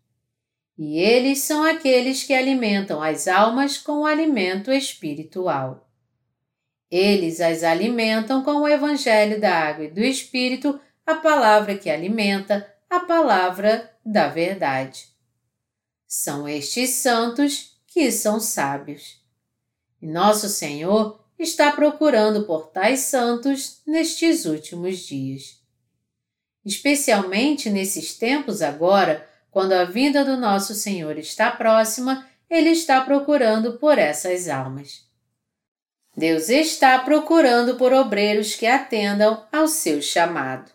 E 0.77 0.99
eles 0.99 1.39
são 1.39 1.63
aqueles 1.63 2.21
que 2.21 2.33
alimentam 2.35 3.01
as 3.01 3.27
almas 3.27 3.75
com 3.75 4.01
o 4.01 4.05
alimento 4.05 4.71
espiritual. 4.71 5.84
Eles 6.97 7.41
as 7.41 7.61
alimentam 7.61 8.41
com 8.41 8.61
o 8.61 8.67
Evangelho 8.69 9.37
da 9.37 9.53
Água 9.53 9.83
e 9.83 9.91
do 9.91 9.99
Espírito, 9.99 10.79
a 11.05 11.15
palavra 11.15 11.77
que 11.77 11.89
alimenta, 11.89 12.73
a 12.89 13.01
palavra 13.01 13.91
da 14.05 14.29
verdade. 14.29 15.07
São 16.07 16.47
estes 16.47 16.91
santos 16.91 17.77
que 17.85 18.09
são 18.13 18.39
sábios. 18.39 19.21
E 20.01 20.07
nosso 20.07 20.47
Senhor 20.47 21.19
está 21.37 21.69
procurando 21.69 22.45
por 22.45 22.67
tais 22.67 23.01
santos 23.01 23.81
nestes 23.85 24.45
últimos 24.45 24.99
dias. 24.99 25.59
Especialmente 26.63 27.69
nesses 27.69 28.17
tempos 28.17 28.61
agora, 28.61 29.27
quando 29.51 29.73
a 29.73 29.83
vinda 29.83 30.23
do 30.23 30.37
nosso 30.37 30.73
Senhor 30.73 31.17
está 31.17 31.51
próxima, 31.51 32.25
Ele 32.49 32.69
está 32.69 33.01
procurando 33.01 33.73
por 33.73 33.97
essas 33.97 34.47
almas. 34.47 35.04
Deus 36.15 36.47
está 36.47 36.97
procurando 36.99 37.75
por 37.75 37.91
obreiros 37.91 38.55
que 38.55 38.65
atendam 38.65 39.45
ao 39.51 39.67
seu 39.67 40.01
chamado. 40.01 40.71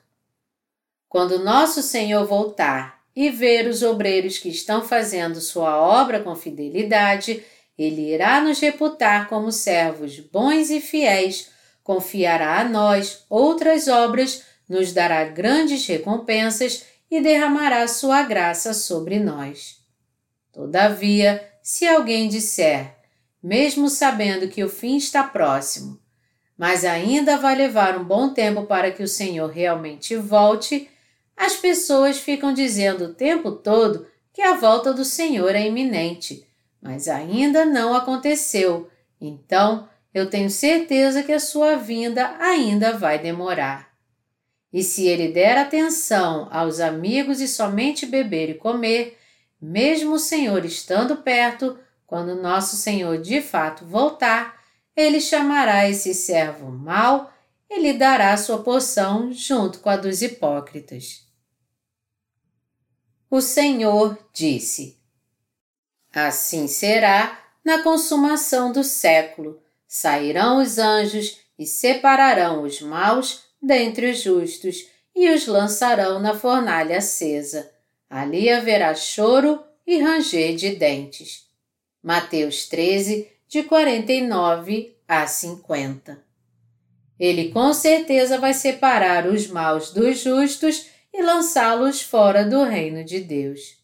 Quando 1.09 1.43
nosso 1.43 1.83
Senhor 1.83 2.27
voltar 2.27 3.01
e 3.17 3.31
ver 3.31 3.67
os 3.67 3.83
obreiros 3.83 4.39
que 4.39 4.49
estão 4.49 4.83
fazendo 4.83 5.41
sua 5.41 5.81
obra 5.81 6.21
com 6.21 6.37
fidelidade, 6.37 7.43
ele 7.77 8.13
irá 8.13 8.41
nos 8.41 8.61
reputar 8.61 9.29
como 9.29 9.51
servos 9.51 10.21
bons 10.21 10.71
e 10.71 10.81
fiéis, 10.81 11.51
confiará 11.83 12.61
a 12.61 12.65
nós 12.65 13.25
outras 13.29 13.89
obras, 13.89 14.45
nos 14.69 14.93
dará 14.93 15.25
grandes 15.25 15.87
recompensas 15.87 16.85
e 17.11 17.21
derramará 17.21 17.89
sua 17.89 18.23
graça 18.23 18.73
sobre 18.75 19.19
nós. 19.19 19.79
Todavia, 20.53 21.43
se 21.63 21.87
alguém 21.87 22.29
disser, 22.29 23.00
mesmo 23.43 23.89
sabendo 23.89 24.49
que 24.49 24.63
o 24.63 24.69
fim 24.69 24.97
está 24.97 25.23
próximo, 25.23 25.99
mas 26.57 26.85
ainda 26.85 27.37
vai 27.37 27.55
levar 27.55 27.99
um 27.99 28.05
bom 28.05 28.35
tempo 28.35 28.65
para 28.65 28.91
que 28.91 29.03
o 29.03 29.09
Senhor 29.09 29.51
realmente 29.51 30.17
volte, 30.17 30.89
as 31.37 31.57
pessoas 31.57 32.19
ficam 32.19 32.53
dizendo 32.53 33.05
o 33.07 33.15
tempo 33.15 33.53
todo 33.53 34.07
que 34.33 34.43
a 34.43 34.55
volta 34.55 34.93
do 34.93 35.05
Senhor 35.05 35.55
é 35.55 35.67
iminente 35.67 36.47
mas 36.81 37.09
ainda 37.09 37.65
não 37.65 37.95
aconteceu, 37.95 38.89
então 39.21 39.89
eu 40.15 40.29
tenho 40.31 40.51
certeza 40.51 41.23
que 41.23 41.33
a 41.33 41.41
sua 41.41 41.77
vinda 41.77 42.37
ainda 42.39 42.97
vai 42.97 43.19
demorar. 43.19 43.91
E 44.73 44.83
se 44.83 45.07
ele 45.07 45.29
der 45.29 45.59
atenção 45.59 46.49
aos 46.51 46.81
amigos 46.81 47.41
e 47.41 47.49
somente 47.49 48.07
beber 48.07 48.51
e 48.51 48.55
comer, 48.55 49.19
mesmo 49.61 50.15
o 50.15 50.19
Senhor 50.19 50.65
estando 50.65 51.17
perto, 51.17 51.79
quando 52.11 52.35
nosso 52.35 52.75
Senhor 52.75 53.19
de 53.19 53.41
fato 53.41 53.87
voltar, 53.87 54.61
ele 54.97 55.21
chamará 55.21 55.89
esse 55.89 56.13
servo 56.13 56.69
mau 56.69 57.33
e 57.71 57.79
lhe 57.79 57.93
dará 57.93 58.37
sua 58.37 58.65
porção 58.65 59.33
junto 59.33 59.79
com 59.79 59.89
a 59.89 59.97
dos 59.97 60.21
hipócritas. 60.21 61.25
O 63.31 63.41
Senhor 63.41 64.19
disse: 64.35 65.01
Assim 66.13 66.67
será 66.67 67.41
na 67.65 67.85
consumação 67.85 68.73
do 68.73 68.83
século. 68.83 69.63
Sairão 69.87 70.61
os 70.61 70.79
anjos 70.79 71.39
e 71.57 71.65
separarão 71.65 72.65
os 72.65 72.81
maus 72.81 73.45
dentre 73.63 74.11
os 74.11 74.21
justos 74.21 74.85
e 75.15 75.33
os 75.33 75.47
lançarão 75.47 76.19
na 76.19 76.35
fornalha 76.35 76.99
acesa. 76.99 77.71
Ali 78.09 78.51
haverá 78.51 78.97
choro 78.97 79.63
e 79.87 80.03
ranger 80.03 80.57
de 80.57 80.75
dentes. 80.75 81.50
Mateus 82.03 82.67
13, 82.69 83.31
de 83.47 83.63
49 83.65 84.97
a 85.07 85.27
50. 85.27 86.23
Ele 87.19 87.51
com 87.51 87.73
certeza 87.75 88.39
vai 88.39 88.55
separar 88.55 89.27
os 89.27 89.47
maus 89.47 89.93
dos 89.93 90.21
justos 90.21 90.87
e 91.13 91.23
lançá-los 91.23 92.01
fora 92.01 92.45
do 92.45 92.63
reino 92.65 93.05
de 93.05 93.21
Deus. 93.21 93.79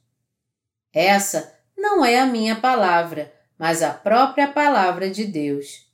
Essa 0.93 1.55
não 1.77 2.03
é 2.03 2.19
a 2.19 2.27
minha 2.27 2.57
palavra, 2.57 3.35
mas 3.59 3.83
a 3.83 3.93
própria 3.93 4.49
palavra 4.49 5.11
de 5.11 5.27
Deus. 5.27 5.87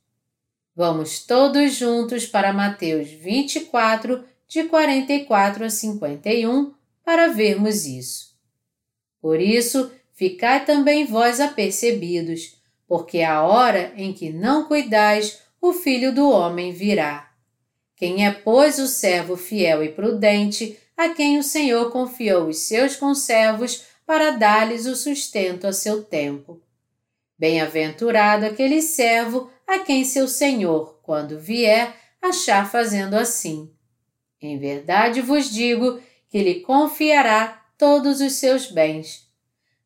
Vamos 0.75 1.25
todos 1.25 1.75
juntos 1.75 2.25
para 2.25 2.53
Mateus 2.53 3.09
24, 3.09 4.23
de 4.47 4.63
44 4.63 5.65
a 5.65 5.69
51, 5.69 6.73
para 7.03 7.27
vermos 7.27 7.85
isso. 7.85 8.33
Por 9.21 9.39
isso, 9.39 9.91
ficai 10.13 10.65
também 10.65 11.05
vós 11.05 11.39
apercebidos, 11.39 12.55
porque 12.87 13.21
a 13.21 13.43
hora 13.43 13.93
em 13.95 14.13
que 14.13 14.29
não 14.29 14.65
cuidais, 14.65 15.39
o 15.61 15.73
Filho 15.73 16.13
do 16.13 16.29
Homem 16.29 16.71
virá. 16.71 17.31
Quem 17.95 18.25
é, 18.25 18.31
pois, 18.31 18.79
o 18.79 18.87
servo 18.87 19.37
fiel 19.37 19.83
e 19.83 19.89
prudente, 19.89 20.77
a 20.95 21.09
quem 21.09 21.37
o 21.37 21.43
Senhor 21.43 21.91
confiou 21.91 22.47
os 22.47 22.59
seus 22.59 22.95
conservos 22.95 23.83
para 24.05 24.31
dar-lhes 24.31 24.85
o 24.85 24.95
sustento 24.95 25.65
a 25.65 25.73
seu 25.73 26.03
tempo. 26.03 26.61
Bem-aventurado 27.37 28.45
aquele 28.45 28.81
servo 28.81 29.49
a 29.67 29.79
quem 29.79 30.05
seu 30.05 30.27
senhor, 30.27 30.99
quando 31.01 31.39
vier, 31.39 31.95
achar 32.21 32.69
fazendo 32.69 33.15
assim. 33.15 33.71
Em 34.41 34.57
verdade 34.57 35.21
vos 35.21 35.49
digo 35.49 35.99
que 36.29 36.43
lhe 36.43 36.59
confiará 36.61 37.65
todos 37.77 38.21
os 38.21 38.33
seus 38.33 38.71
bens. 38.71 39.22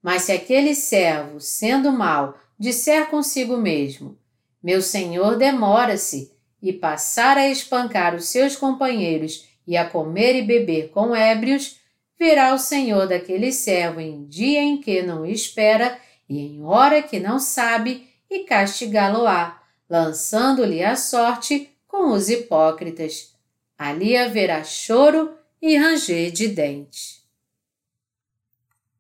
Mas 0.08 0.22
se 0.22 0.32
aquele 0.32 0.74
servo, 0.74 1.42
sendo 1.42 1.92
mau, 1.92 2.38
disser 2.58 3.08
consigo 3.08 3.58
mesmo: 3.58 4.18
Meu 4.64 4.82
senhor 4.82 5.36
demora-se, 5.36 6.32
e 6.62 6.72
passar 6.72 7.38
a 7.38 7.50
espancar 7.50 8.16
os 8.16 8.30
seus 8.30 8.56
companheiros 8.56 9.46
e 9.68 9.76
a 9.76 9.84
comer 9.84 10.34
e 10.38 10.44
beber 10.44 10.92
com 10.92 11.14
ébrios, 11.14 11.82
virá 12.18 12.54
o 12.54 12.58
Senhor 12.58 13.06
daquele 13.06 13.52
servo 13.52 14.00
em 14.00 14.26
dia 14.26 14.62
em 14.62 14.80
que 14.80 15.02
não 15.04 15.26
espera 15.26 16.00
e 16.30 16.40
em 16.40 16.64
hora 16.64 17.02
que 17.02 17.20
não 17.20 17.38
sabe, 17.38 18.08
e 18.32 18.46
castigá-lo-á, 18.46 19.62
lançando-lhe 19.90 20.82
a 20.82 20.96
sorte 20.96 21.70
com 21.86 22.14
os 22.14 22.30
hipócritas. 22.30 23.34
Ali 23.78 24.16
haverá 24.16 24.64
choro 24.64 25.34
e 25.62 25.76
ranger 25.76 26.32
de 26.32 26.48
dentes. 26.48 27.27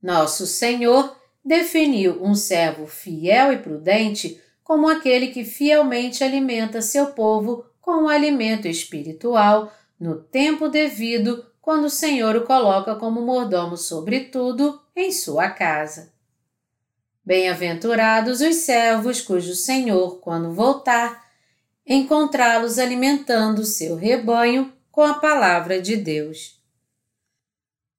Nosso 0.01 0.45
Senhor 0.45 1.15
definiu 1.43 2.23
um 2.23 2.35
servo 2.35 2.87
fiel 2.87 3.53
e 3.53 3.57
prudente 3.57 4.41
como 4.63 4.87
aquele 4.87 5.27
que 5.27 5.45
fielmente 5.45 6.23
alimenta 6.23 6.81
seu 6.81 7.07
povo 7.07 7.65
com 7.79 8.03
o 8.03 8.09
alimento 8.09 8.67
espiritual 8.67 9.71
no 9.99 10.21
tempo 10.21 10.67
devido 10.67 11.45
quando 11.61 11.85
o 11.85 11.89
Senhor 11.89 12.35
o 12.35 12.45
coloca 12.45 12.95
como 12.95 13.21
mordomo 13.21 13.77
sobre 13.77 14.25
tudo 14.25 14.79
em 14.95 15.11
sua 15.11 15.49
casa. 15.49 16.13
Bem-aventurados 17.25 18.39
os 18.39 18.55
servos 18.55 19.19
cujo 19.19 19.53
Senhor, 19.53 20.19
quando 20.19 20.53
voltar, 20.53 21.25
encontrá-los 21.85 22.79
alimentando 22.79 23.65
seu 23.65 23.95
rebanho 23.95 24.71
com 24.91 25.01
a 25.01 25.15
palavra 25.15 25.81
de 25.81 25.97
Deus. 25.97 26.61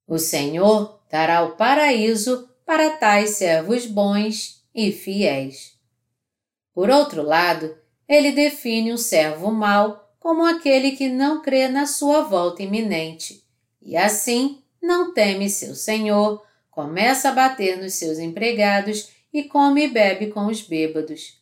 O 0.06 0.18
Senhor 0.18 0.97
dará 1.10 1.42
o 1.42 1.56
paraíso 1.56 2.48
para 2.64 2.90
tais 2.90 3.30
servos 3.30 3.86
bons 3.86 4.62
e 4.74 4.92
fiéis. 4.92 5.78
Por 6.74 6.90
outro 6.90 7.22
lado, 7.22 7.76
ele 8.08 8.32
define 8.32 8.92
um 8.92 8.96
servo 8.96 9.50
mau 9.50 10.14
como 10.18 10.44
aquele 10.44 10.92
que 10.92 11.08
não 11.08 11.42
crê 11.42 11.68
na 11.68 11.86
sua 11.86 12.22
volta 12.22 12.62
iminente 12.62 13.42
e 13.80 13.96
assim 13.96 14.62
não 14.82 15.12
teme 15.12 15.48
seu 15.48 15.74
senhor, 15.74 16.44
começa 16.70 17.30
a 17.30 17.32
bater 17.32 17.78
nos 17.78 17.94
seus 17.94 18.18
empregados 18.18 19.10
e 19.32 19.44
come 19.44 19.84
e 19.84 19.88
bebe 19.88 20.28
com 20.28 20.46
os 20.46 20.60
bêbados. 20.60 21.38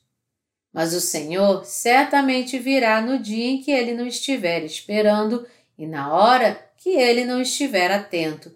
Mas 0.73 0.93
o 0.93 1.01
Senhor 1.01 1.65
certamente 1.65 2.59
virá 2.59 3.01
no 3.01 3.19
dia 3.19 3.47
em 3.47 3.63
que 3.63 3.71
ele 3.71 3.95
não 3.95 4.07
estiver 4.07 4.63
esperando 4.65 5.47
e 5.79 5.87
na 5.87 6.13
hora 6.15 6.63
que 6.77 6.91
ele 6.91 7.25
não 7.25 7.41
estiver 7.41 7.91
atento, 7.91 8.55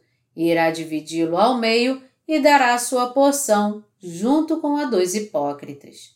irá 0.48 0.70
dividi-lo 0.70 1.36
ao 1.36 1.58
meio 1.58 2.02
e 2.26 2.38
dará 2.38 2.78
sua 2.78 3.10
porção 3.10 3.84
junto 3.98 4.60
com 4.60 4.76
a 4.76 4.84
dos 4.84 5.14
hipócritas. 5.14 6.14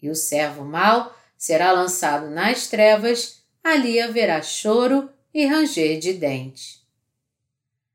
E 0.00 0.08
o 0.08 0.14
servo 0.14 0.64
mau 0.64 1.14
será 1.36 1.72
lançado 1.72 2.30
nas 2.30 2.68
trevas, 2.68 3.42
ali 3.62 4.00
haverá 4.00 4.40
choro 4.40 5.10
e 5.32 5.44
ranger 5.44 5.98
de 5.98 6.12
dentes. 6.12 6.82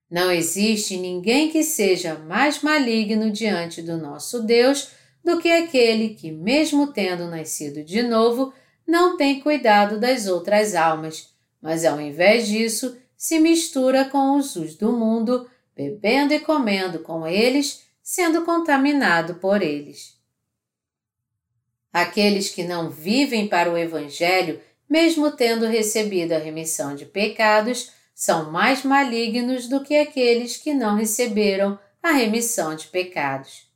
Não 0.09 0.31
existe 0.31 0.97
ninguém 0.97 1.49
que 1.49 1.63
seja 1.63 2.15
mais 2.15 2.61
maligno 2.61 3.31
diante 3.31 3.81
do 3.81 3.97
nosso 3.97 4.41
Deus 4.41 4.89
do 5.23 5.39
que 5.39 5.49
aquele 5.49 6.09
que, 6.09 6.31
mesmo 6.31 6.87
tendo 6.87 7.27
nascido 7.27 7.83
de 7.83 8.01
novo, 8.01 8.53
não 8.87 9.17
tem 9.17 9.39
cuidado 9.39 9.99
das 9.99 10.27
outras 10.27 10.73
almas, 10.73 11.29
mas 11.61 11.85
ao 11.85 12.01
invés 12.01 12.47
disso 12.47 12.97
se 13.19 13.37
mistura 13.37 14.05
com 14.05 14.37
os 14.37 14.55
us 14.55 14.75
do 14.75 14.93
mundo, 14.93 15.51
bebendo 15.75 16.33
e 16.33 16.39
comendo 16.39 16.99
com 16.99 17.27
eles, 17.27 17.83
sendo 18.01 18.45
contaminado 18.45 19.35
por 19.35 19.61
eles. 19.61 20.17
Aqueles 21.91 22.49
que 22.49 22.63
não 22.63 22.89
vivem 22.89 23.45
para 23.45 23.69
o 23.69 23.77
Evangelho, 23.77 24.61
mesmo 24.89 25.31
tendo 25.33 25.65
recebido 25.65 26.31
a 26.31 26.37
remissão 26.37 26.95
de 26.95 27.05
pecados, 27.05 27.91
são 28.15 28.49
mais 28.51 28.83
malignos 28.83 29.67
do 29.67 29.83
que 29.83 29.97
aqueles 29.97 30.55
que 30.55 30.73
não 30.73 30.95
receberam 30.95 31.77
a 32.01 32.11
remissão 32.11 32.73
de 32.73 32.87
pecados. 32.87 33.69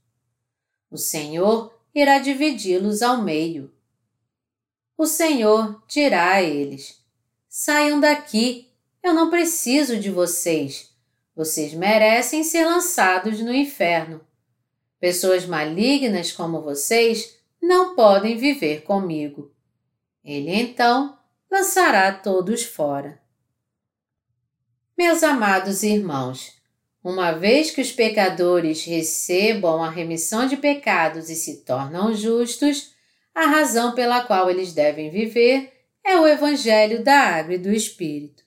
O 0.89 0.97
Senhor 0.97 1.77
irá 1.93 2.17
dividi-los 2.17 3.01
ao 3.01 3.21
meio. 3.21 3.73
O 4.97 5.05
Senhor 5.05 5.83
dirá 5.85 6.35
a 6.35 6.41
eles: 6.41 7.03
Saiam 7.49 7.99
daqui, 7.99 8.72
eu 9.03 9.13
não 9.13 9.29
preciso 9.29 9.99
de 9.99 10.09
vocês. 10.09 10.91
Vocês 11.35 11.73
merecem 11.73 12.43
ser 12.43 12.65
lançados 12.65 13.41
no 13.41 13.53
inferno. 13.53 14.21
Pessoas 14.99 15.45
malignas 15.45 16.31
como 16.31 16.61
vocês 16.61 17.37
não 17.61 17.95
podem 17.95 18.37
viver 18.37 18.83
comigo. 18.83 19.53
Ele 20.23 20.51
então 20.51 21.17
lançará 21.51 22.13
todos 22.13 22.63
fora. 22.63 23.21
Meus 24.97 25.21
amados 25.23 25.83
irmãos, 25.83 26.53
uma 27.03 27.31
vez 27.31 27.71
que 27.71 27.81
os 27.81 27.91
pecadores 27.91 28.85
recebam 28.85 29.83
a 29.83 29.89
remissão 29.89 30.47
de 30.47 30.55
pecados 30.55 31.29
e 31.29 31.35
se 31.35 31.65
tornam 31.65 32.15
justos, 32.15 32.93
a 33.35 33.47
razão 33.47 33.93
pela 33.93 34.23
qual 34.23 34.49
eles 34.49 34.71
devem 34.71 35.09
viver 35.09 35.73
é 36.05 36.17
o 36.17 36.27
Evangelho 36.27 37.03
da 37.03 37.17
Água 37.19 37.55
e 37.55 37.57
do 37.57 37.71
Espírito. 37.71 38.42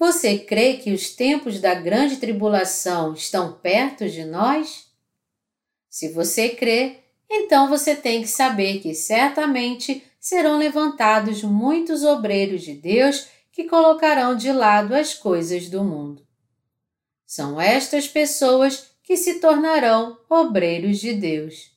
Você 0.00 0.38
crê 0.38 0.78
que 0.78 0.94
os 0.94 1.10
tempos 1.10 1.60
da 1.60 1.74
grande 1.74 2.16
tribulação 2.16 3.12
estão 3.12 3.52
perto 3.52 4.08
de 4.08 4.24
nós? 4.24 4.86
Se 5.90 6.08
você 6.08 6.48
crê, 6.48 7.00
então 7.30 7.68
você 7.68 7.94
tem 7.94 8.22
que 8.22 8.28
saber 8.28 8.80
que 8.80 8.94
certamente 8.94 10.02
serão 10.18 10.56
levantados 10.56 11.42
muitos 11.42 12.02
obreiros 12.02 12.62
de 12.62 12.72
Deus 12.72 13.26
que 13.52 13.64
colocarão 13.64 14.34
de 14.34 14.50
lado 14.50 14.94
as 14.94 15.12
coisas 15.12 15.68
do 15.68 15.84
mundo. 15.84 16.26
São 17.26 17.60
estas 17.60 18.08
pessoas 18.08 18.92
que 19.02 19.18
se 19.18 19.38
tornarão 19.38 20.18
obreiros 20.30 20.98
de 20.98 21.12
Deus. 21.12 21.72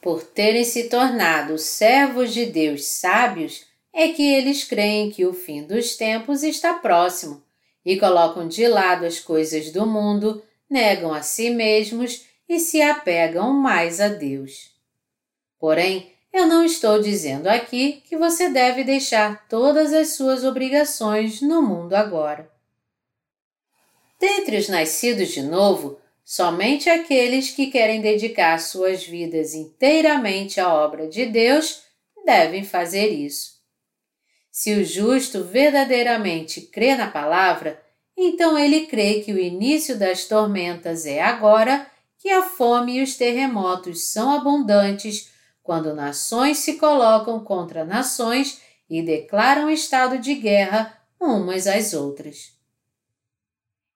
Por 0.00 0.22
terem 0.22 0.62
se 0.62 0.88
tornado 0.88 1.58
servos 1.58 2.32
de 2.32 2.46
Deus 2.46 2.84
sábios, 2.84 3.66
é 3.94 4.08
que 4.08 4.34
eles 4.34 4.64
creem 4.64 5.08
que 5.10 5.24
o 5.24 5.32
fim 5.32 5.62
dos 5.62 5.96
tempos 5.96 6.42
está 6.42 6.74
próximo 6.74 7.40
e 7.86 7.96
colocam 7.96 8.48
de 8.48 8.66
lado 8.66 9.06
as 9.06 9.20
coisas 9.20 9.70
do 9.70 9.86
mundo, 9.86 10.42
negam 10.68 11.14
a 11.14 11.22
si 11.22 11.48
mesmos 11.50 12.24
e 12.48 12.58
se 12.58 12.82
apegam 12.82 13.52
mais 13.52 14.00
a 14.00 14.08
Deus. 14.08 14.72
Porém, 15.60 16.10
eu 16.32 16.46
não 16.46 16.64
estou 16.64 17.00
dizendo 17.00 17.46
aqui 17.46 18.02
que 18.08 18.16
você 18.16 18.48
deve 18.48 18.82
deixar 18.82 19.46
todas 19.48 19.92
as 19.92 20.14
suas 20.14 20.42
obrigações 20.42 21.40
no 21.40 21.62
mundo 21.62 21.94
agora. 21.94 22.50
Dentre 24.18 24.56
os 24.56 24.68
nascidos 24.68 25.28
de 25.28 25.42
novo, 25.42 25.98
somente 26.24 26.90
aqueles 26.90 27.50
que 27.50 27.68
querem 27.68 28.00
dedicar 28.00 28.58
suas 28.58 29.04
vidas 29.04 29.54
inteiramente 29.54 30.58
à 30.58 30.74
obra 30.74 31.06
de 31.06 31.26
Deus 31.26 31.82
devem 32.24 32.64
fazer 32.64 33.08
isso. 33.08 33.53
Se 34.56 34.72
o 34.72 34.84
justo 34.84 35.42
verdadeiramente 35.42 36.60
crê 36.60 36.94
na 36.94 37.10
palavra, 37.10 37.82
então 38.16 38.56
ele 38.56 38.86
crê 38.86 39.20
que 39.20 39.32
o 39.32 39.38
início 39.38 39.98
das 39.98 40.26
tormentas 40.26 41.06
é 41.06 41.20
agora, 41.20 41.84
que 42.20 42.30
a 42.30 42.40
fome 42.40 42.98
e 42.98 43.02
os 43.02 43.16
terremotos 43.16 44.12
são 44.12 44.30
abundantes 44.30 45.28
quando 45.60 45.92
nações 45.92 46.58
se 46.58 46.74
colocam 46.74 47.42
contra 47.42 47.84
nações 47.84 48.60
e 48.88 49.02
declaram 49.02 49.68
estado 49.68 50.20
de 50.20 50.36
guerra 50.36 51.02
umas 51.20 51.66
às 51.66 51.92
outras. 51.92 52.52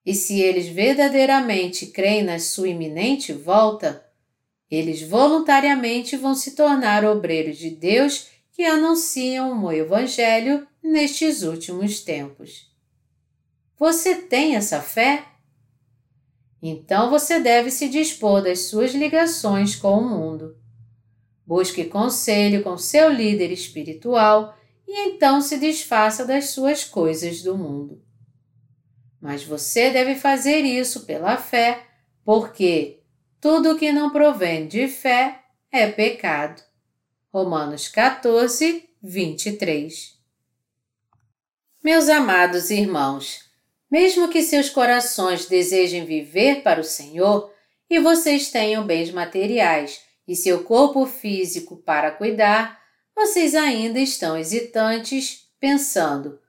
E 0.05 0.13
se 0.13 0.41
eles 0.41 0.67
verdadeiramente 0.67 1.85
creem 1.87 2.21
na 2.21 2.37
sua 2.37 2.67
iminente 2.67 3.31
volta, 3.31 4.05
eles 4.69 5.01
voluntariamente 5.03 6.17
vão 6.17 6.35
se 6.35 6.53
tornar 6.53 7.05
obreiros 7.05 7.57
de 7.57 7.69
Deus 7.69 8.27
que 8.59 8.65
anunciam 8.65 9.63
o 9.63 9.71
Evangelho 9.71 10.67
nestes 10.83 11.43
últimos 11.43 12.01
tempos. 12.01 12.69
Você 13.77 14.15
tem 14.15 14.57
essa 14.57 14.81
fé? 14.81 15.23
Então 16.61 17.09
você 17.09 17.39
deve 17.39 17.71
se 17.71 17.87
dispor 17.87 18.43
das 18.43 18.63
suas 18.63 18.93
ligações 18.93 19.77
com 19.77 19.99
o 19.99 20.09
mundo. 20.09 20.57
Busque 21.45 21.85
conselho 21.85 22.61
com 22.61 22.77
seu 22.77 23.09
líder 23.09 23.49
espiritual 23.49 24.53
e 24.85 25.07
então 25.07 25.39
se 25.39 25.57
desfaça 25.57 26.25
das 26.25 26.49
suas 26.49 26.83
coisas 26.83 27.41
do 27.41 27.57
mundo. 27.57 28.03
Mas 29.21 29.41
você 29.41 29.89
deve 29.89 30.15
fazer 30.15 30.65
isso 30.65 31.05
pela 31.05 31.37
fé, 31.37 31.87
porque 32.25 33.03
tudo 33.39 33.77
que 33.77 33.93
não 33.93 34.09
provém 34.09 34.67
de 34.67 34.89
fé 34.89 35.45
é 35.71 35.87
pecado. 35.89 36.68
Romanos 37.31 37.87
14, 37.87 38.89
23. 39.03 40.17
Meus 41.83 42.09
amados 42.09 42.71
irmãos, 42.71 43.41
mesmo 43.89 44.29
que 44.29 44.41
seus 44.41 44.67
corações 44.71 45.45
desejem 45.45 46.05
viver 46.05 46.63
para 46.63 46.81
o 46.81 46.83
Senhor 46.83 47.53
e 47.87 47.99
vocês 47.99 48.49
tenham 48.49 48.83
bens 48.83 49.11
materiais, 49.11 50.01
e 50.27 50.35
seu 50.35 50.63
corpo 50.63 51.05
físico 51.05 51.77
para 51.77 52.09
cuidar, 52.09 52.79
vocês 53.15 53.53
ainda 53.53 53.99
estão 53.99 54.35
hesitantes, 54.35 55.47
pensando: 55.59 56.39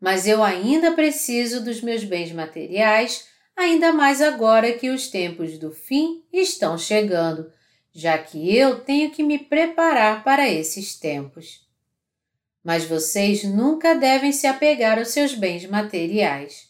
mas 0.00 0.26
eu 0.26 0.42
ainda 0.42 0.90
preciso 0.90 1.62
dos 1.62 1.80
meus 1.80 2.02
bens 2.02 2.32
materiais, 2.32 3.28
ainda 3.56 3.92
mais 3.92 4.20
agora 4.20 4.72
que 4.72 4.90
os 4.90 5.06
tempos 5.06 5.56
do 5.56 5.70
fim 5.70 6.24
estão 6.32 6.76
chegando, 6.76 7.48
já 7.96 8.18
que 8.18 8.54
eu 8.54 8.80
tenho 8.80 9.10
que 9.10 9.22
me 9.22 9.38
preparar 9.38 10.22
para 10.22 10.46
esses 10.46 10.98
tempos. 10.98 11.66
Mas 12.62 12.84
vocês 12.84 13.42
nunca 13.42 13.94
devem 13.94 14.32
se 14.32 14.46
apegar 14.46 14.98
aos 14.98 15.08
seus 15.08 15.32
bens 15.32 15.64
materiais. 15.64 16.68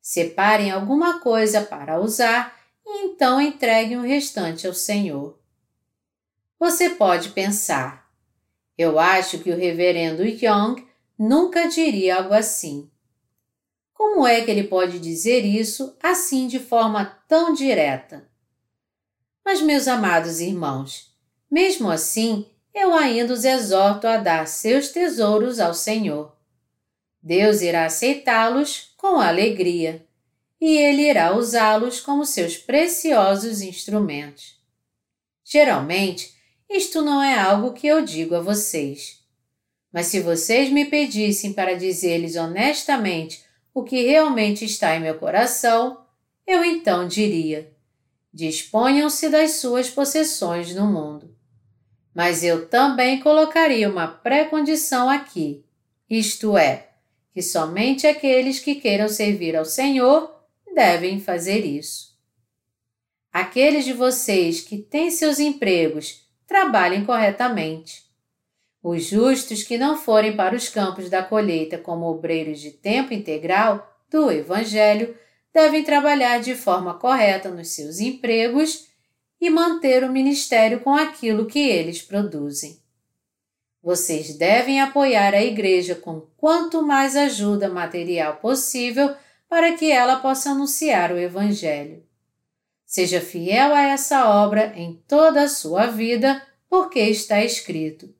Separem 0.00 0.70
alguma 0.70 1.18
coisa 1.18 1.62
para 1.62 2.00
usar 2.00 2.56
e 2.86 3.06
então 3.06 3.40
entreguem 3.40 3.98
o 3.98 4.02
restante 4.02 4.64
ao 4.64 4.72
Senhor. 4.72 5.36
Você 6.60 6.90
pode 6.90 7.30
pensar, 7.30 8.08
eu 8.78 9.00
acho 9.00 9.40
que 9.40 9.50
o 9.50 9.56
reverendo 9.56 10.22
Young 10.22 10.86
nunca 11.18 11.66
diria 11.66 12.18
algo 12.18 12.34
assim. 12.34 12.88
Como 13.92 14.24
é 14.24 14.42
que 14.42 14.50
ele 14.52 14.68
pode 14.68 15.00
dizer 15.00 15.44
isso 15.44 15.96
assim 16.00 16.46
de 16.46 16.60
forma 16.60 17.04
tão 17.26 17.52
direta? 17.52 18.30
Mas, 19.44 19.60
meus 19.60 19.88
amados 19.88 20.40
irmãos, 20.40 21.12
mesmo 21.50 21.90
assim, 21.90 22.46
eu 22.74 22.94
ainda 22.94 23.32
os 23.32 23.44
exorto 23.44 24.06
a 24.06 24.16
dar 24.16 24.46
seus 24.46 24.88
tesouros 24.88 25.60
ao 25.60 25.74
Senhor. 25.74 26.34
Deus 27.22 27.60
irá 27.60 27.84
aceitá-los 27.84 28.94
com 28.96 29.20
alegria 29.20 30.06
e 30.60 30.76
Ele 30.76 31.02
irá 31.02 31.36
usá-los 31.36 32.00
como 32.00 32.24
seus 32.24 32.56
preciosos 32.56 33.62
instrumentos. 33.62 34.60
Geralmente, 35.44 36.34
isto 36.70 37.02
não 37.02 37.22
é 37.22 37.38
algo 37.38 37.72
que 37.72 37.86
eu 37.86 38.02
digo 38.04 38.34
a 38.34 38.40
vocês. 38.40 39.20
Mas 39.92 40.06
se 40.06 40.20
vocês 40.20 40.70
me 40.70 40.86
pedissem 40.86 41.52
para 41.52 41.76
dizer-lhes 41.76 42.36
honestamente 42.36 43.44
o 43.74 43.82
que 43.82 44.06
realmente 44.06 44.64
está 44.64 44.96
em 44.96 45.00
meu 45.00 45.18
coração, 45.18 46.04
eu 46.46 46.64
então 46.64 47.06
diria: 47.06 47.71
disponham-se 48.32 49.28
das 49.28 49.52
suas 49.52 49.90
possessões 49.90 50.74
no 50.74 50.86
mundo. 50.86 51.36
Mas 52.14 52.42
eu 52.42 52.68
também 52.68 53.20
colocaria 53.20 53.88
uma 53.88 54.06
pré-condição 54.06 55.08
aqui, 55.08 55.64
isto 56.08 56.56
é, 56.56 56.90
que 57.32 57.42
somente 57.42 58.06
aqueles 58.06 58.58
que 58.58 58.74
queiram 58.74 59.08
servir 59.08 59.56
ao 59.56 59.64
Senhor 59.64 60.30
devem 60.74 61.20
fazer 61.20 61.64
isso. 61.64 62.12
Aqueles 63.32 63.84
de 63.84 63.94
vocês 63.94 64.60
que 64.60 64.76
têm 64.76 65.10
seus 65.10 65.38
empregos, 65.38 66.26
trabalhem 66.46 67.04
corretamente. 67.04 68.02
Os 68.82 69.04
justos 69.04 69.62
que 69.62 69.78
não 69.78 69.96
forem 69.96 70.36
para 70.36 70.54
os 70.54 70.68
campos 70.68 71.08
da 71.08 71.22
colheita 71.22 71.78
como 71.78 72.06
obreiros 72.06 72.60
de 72.60 72.72
tempo 72.72 73.14
integral 73.14 73.90
do 74.10 74.30
Evangelho 74.30 75.16
devem 75.52 75.84
trabalhar 75.84 76.40
de 76.40 76.54
forma 76.54 76.94
correta 76.94 77.50
nos 77.50 77.68
seus 77.68 78.00
empregos 78.00 78.88
e 79.40 79.50
manter 79.50 80.04
o 80.04 80.12
ministério 80.12 80.80
com 80.80 80.94
aquilo 80.94 81.46
que 81.46 81.58
eles 81.58 82.00
produzem. 82.00 82.80
Vocês 83.82 84.36
devem 84.36 84.80
apoiar 84.80 85.34
a 85.34 85.42
Igreja 85.42 85.96
com 85.96 86.20
quanto 86.36 86.82
mais 86.82 87.16
ajuda 87.16 87.68
material 87.68 88.36
possível 88.36 89.14
para 89.48 89.72
que 89.72 89.90
ela 89.90 90.16
possa 90.16 90.50
anunciar 90.50 91.12
o 91.12 91.18
Evangelho. 91.18 92.04
Seja 92.86 93.20
fiel 93.20 93.74
a 93.74 93.82
essa 93.82 94.28
obra 94.28 94.72
em 94.76 95.02
toda 95.08 95.42
a 95.42 95.48
sua 95.48 95.86
vida, 95.86 96.40
porque 96.68 97.00
está 97.00 97.42
escrito: 97.42 98.14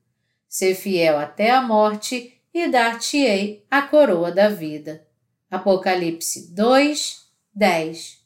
Ser 0.49 0.75
fiel 0.75 1.19
até 1.19 1.51
a 1.51 1.63
morte 1.63 2.41
e 2.53 2.69
dar-te-ei 2.69 3.65
a 3.71 3.83
coroa 3.83 4.33
da 4.33 4.49
vida. 4.49 5.07
Apocalipse 5.51 6.53
2, 6.53 7.22
10. 7.55 8.23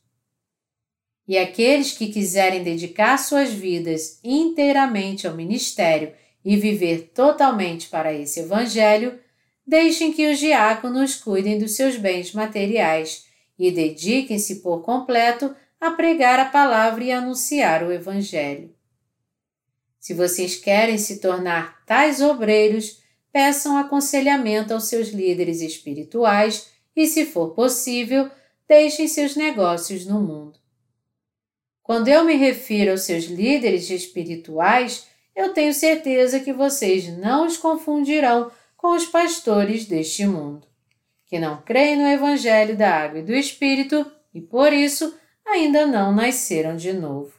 E 1.28 1.36
aqueles 1.36 1.92
que 1.92 2.08
quiserem 2.08 2.62
dedicar 2.62 3.16
suas 3.18 3.52
vidas 3.52 4.20
inteiramente 4.22 5.26
ao 5.26 5.34
ministério 5.34 6.12
e 6.44 6.56
viver 6.56 7.10
totalmente 7.12 7.88
para 7.88 8.12
esse 8.12 8.40
Evangelho, 8.40 9.18
deixem 9.66 10.12
que 10.12 10.30
os 10.30 10.38
diáconos 10.38 11.16
cuidem 11.16 11.58
dos 11.58 11.74
seus 11.74 11.96
bens 11.96 12.32
materiais 12.32 13.26
e 13.58 13.72
dediquem-se 13.72 14.56
por 14.56 14.82
completo 14.82 15.54
a 15.80 15.90
pregar 15.90 16.38
a 16.38 16.44
palavra 16.44 17.02
e 17.02 17.10
anunciar 17.10 17.82
o 17.82 17.92
Evangelho. 17.92 18.72
Se 19.98 20.14
vocês 20.14 20.54
querem 20.54 20.96
se 20.98 21.18
tornar 21.18 21.84
tais 21.84 22.20
obreiros, 22.20 23.02
peçam 23.32 23.76
aconselhamento 23.76 24.72
aos 24.72 24.88
seus 24.88 25.08
líderes 25.08 25.60
espirituais 25.60 26.70
e, 26.94 27.08
se 27.08 27.26
for 27.26 27.54
possível, 27.54 28.30
deixem 28.68 29.06
seus 29.06 29.36
negócios 29.36 30.06
no 30.06 30.20
mundo. 30.20 30.58
Quando 31.82 32.08
eu 32.08 32.24
me 32.24 32.34
refiro 32.34 32.90
aos 32.90 33.02
seus 33.02 33.24
líderes 33.24 33.88
espirituais, 33.90 35.06
eu 35.34 35.52
tenho 35.52 35.72
certeza 35.72 36.40
que 36.40 36.52
vocês 36.52 37.06
não 37.18 37.46
os 37.46 37.56
confundirão 37.56 38.50
com 38.76 38.88
os 38.88 39.06
pastores 39.06 39.84
deste 39.84 40.26
mundo, 40.26 40.66
que 41.26 41.38
não 41.38 41.62
creem 41.62 41.96
no 41.96 42.08
Evangelho 42.08 42.76
da 42.76 42.90
Água 42.90 43.20
e 43.20 43.22
do 43.22 43.32
Espírito 43.32 44.04
e, 44.34 44.40
por 44.40 44.72
isso, 44.72 45.14
ainda 45.46 45.86
não 45.86 46.12
nasceram 46.12 46.76
de 46.76 46.92
novo. 46.92 47.32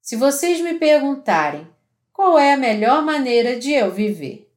Se 0.00 0.16
vocês 0.16 0.60
me 0.60 0.74
perguntarem 0.74 1.66
qual 2.12 2.38
é 2.38 2.52
a 2.52 2.56
melhor 2.56 3.02
maneira 3.02 3.58
de 3.58 3.72
eu 3.72 3.90
viver, 3.90 4.50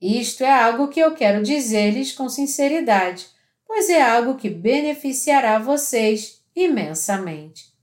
isto 0.00 0.44
é 0.44 0.52
algo 0.52 0.88
que 0.88 1.00
eu 1.00 1.14
quero 1.14 1.42
dizer-lhes 1.42 2.12
com 2.12 2.28
sinceridade, 2.28 3.26
pois 3.74 3.90
é 3.90 4.00
algo 4.00 4.36
que 4.36 4.48
beneficiará 4.48 5.58
vocês 5.58 6.40
imensamente. 6.54 7.74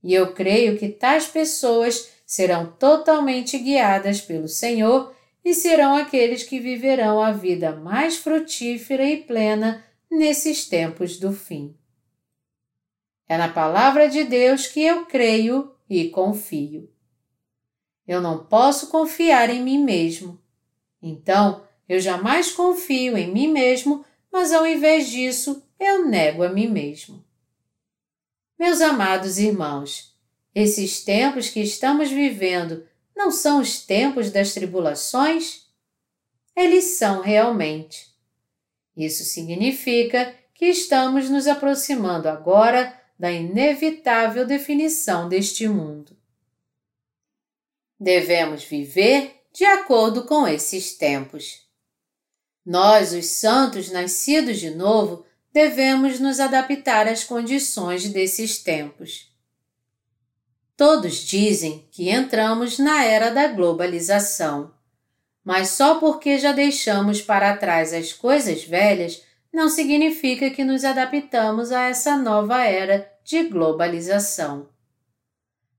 E 0.00 0.14
eu 0.14 0.32
creio 0.32 0.78
que 0.78 0.88
tais 0.88 1.26
pessoas 1.26 2.08
serão 2.24 2.70
totalmente 2.70 3.58
guiadas 3.58 4.20
pelo 4.20 4.46
Senhor 4.46 5.12
e 5.44 5.52
serão 5.52 5.96
aqueles 5.96 6.44
que 6.44 6.60
viverão 6.60 7.20
a 7.20 7.32
vida 7.32 7.74
mais 7.74 8.16
frutífera 8.16 9.04
e 9.04 9.24
plena 9.24 9.84
nesses 10.08 10.68
tempos 10.68 11.18
do 11.18 11.32
fim. 11.32 11.76
É 13.28 13.36
na 13.36 13.48
palavra 13.48 14.08
de 14.08 14.22
Deus 14.22 14.68
que 14.68 14.82
eu 14.82 15.04
creio 15.04 15.74
e 15.90 16.10
confio. 16.10 16.88
Eu 18.06 18.20
não 18.20 18.44
posso 18.44 18.86
confiar 18.86 19.50
em 19.50 19.60
mim 19.60 19.82
mesmo. 19.82 20.40
Então, 21.02 21.64
eu 21.88 21.98
jamais 21.98 22.52
confio 22.52 23.18
em 23.18 23.32
mim 23.32 23.48
mesmo, 23.48 24.04
mas 24.34 24.52
ao 24.52 24.66
invés 24.66 25.10
disso, 25.10 25.62
eu 25.78 26.08
nego 26.08 26.42
a 26.42 26.48
mim 26.48 26.66
mesmo. 26.66 27.24
Meus 28.58 28.80
amados 28.80 29.38
irmãos, 29.38 30.12
esses 30.52 31.04
tempos 31.04 31.50
que 31.50 31.60
estamos 31.60 32.10
vivendo 32.10 32.84
não 33.14 33.30
são 33.30 33.60
os 33.60 33.86
tempos 33.86 34.32
das 34.32 34.52
tribulações? 34.52 35.68
Eles 36.56 36.96
são 36.96 37.20
realmente. 37.20 38.12
Isso 38.96 39.22
significa 39.22 40.34
que 40.52 40.66
estamos 40.66 41.30
nos 41.30 41.46
aproximando 41.46 42.28
agora 42.28 43.00
da 43.16 43.30
inevitável 43.30 44.44
definição 44.44 45.28
deste 45.28 45.68
mundo. 45.68 46.16
Devemos 48.00 48.64
viver 48.64 49.44
de 49.52 49.64
acordo 49.64 50.24
com 50.24 50.44
esses 50.48 50.92
tempos. 50.98 51.63
Nós, 52.64 53.12
os 53.12 53.26
santos 53.26 53.90
nascidos 53.90 54.58
de 54.58 54.70
novo, 54.70 55.24
devemos 55.52 56.18
nos 56.18 56.40
adaptar 56.40 57.06
às 57.06 57.22
condições 57.22 58.08
desses 58.08 58.58
tempos. 58.58 59.32
Todos 60.76 61.18
dizem 61.18 61.86
que 61.92 62.10
entramos 62.10 62.78
na 62.78 63.04
era 63.04 63.30
da 63.30 63.46
globalização. 63.48 64.72
Mas 65.44 65.68
só 65.68 65.96
porque 65.96 66.38
já 66.38 66.52
deixamos 66.52 67.20
para 67.20 67.56
trás 67.56 67.92
as 67.92 68.12
coisas 68.12 68.64
velhas 68.64 69.22
não 69.52 69.68
significa 69.68 70.50
que 70.50 70.64
nos 70.64 70.84
adaptamos 70.84 71.70
a 71.70 71.82
essa 71.82 72.16
nova 72.16 72.64
era 72.64 73.08
de 73.22 73.44
globalização. 73.44 74.68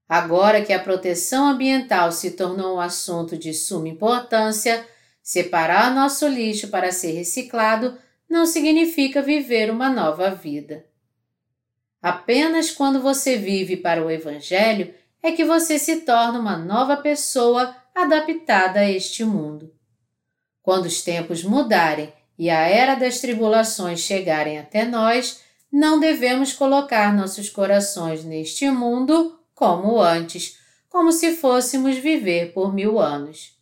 Agora 0.08 0.64
que 0.64 0.72
a 0.72 0.80
proteção 0.80 1.48
ambiental 1.48 2.12
se 2.12 2.32
tornou 2.32 2.78
um 2.78 2.80
assunto 2.80 3.36
de 3.38 3.54
suma 3.54 3.90
importância, 3.90 4.88
separar 5.26 5.92
nosso 5.92 6.28
lixo 6.28 6.68
para 6.68 6.92
ser 6.92 7.14
reciclado 7.14 7.98
não 8.30 8.46
significa 8.46 9.24
viver 9.24 9.72
uma 9.72 9.90
nova 9.90 10.30
vida. 10.30 10.86
Apenas 12.00 12.70
quando 12.70 13.02
você 13.02 13.36
vive 13.36 13.76
para 13.76 14.06
o 14.06 14.12
Evangelho 14.12 14.94
é 15.24 15.32
que 15.32 15.44
você 15.44 15.80
se 15.80 16.02
torna 16.02 16.38
uma 16.38 16.56
nova 16.56 16.96
pessoa 16.98 17.76
adaptada 17.96 18.82
a 18.82 18.92
este 18.92 19.26
mundo. 19.26 19.74
Quando 20.62 20.86
os 20.86 21.02
tempos 21.02 21.44
mudarem 21.44 22.14
e 22.38 22.52
a 22.52 22.60
era 22.60 22.94
das 22.94 23.20
tribulações 23.20 24.02
chegarem 24.02 24.60
até 24.60 24.86
nós, 24.86 25.42
não 25.72 26.00
devemos 26.00 26.54
colocar 26.54 27.12
nossos 27.12 27.50
corações 27.50 28.24
neste 28.24 28.70
mundo 28.70 29.40
como 29.56 30.00
antes, 30.00 30.60
como 30.88 31.12
se 31.12 31.36
fôssemos 31.36 31.98
viver 31.98 32.54
por 32.54 32.72
mil 32.72 33.00
anos. 33.00 33.55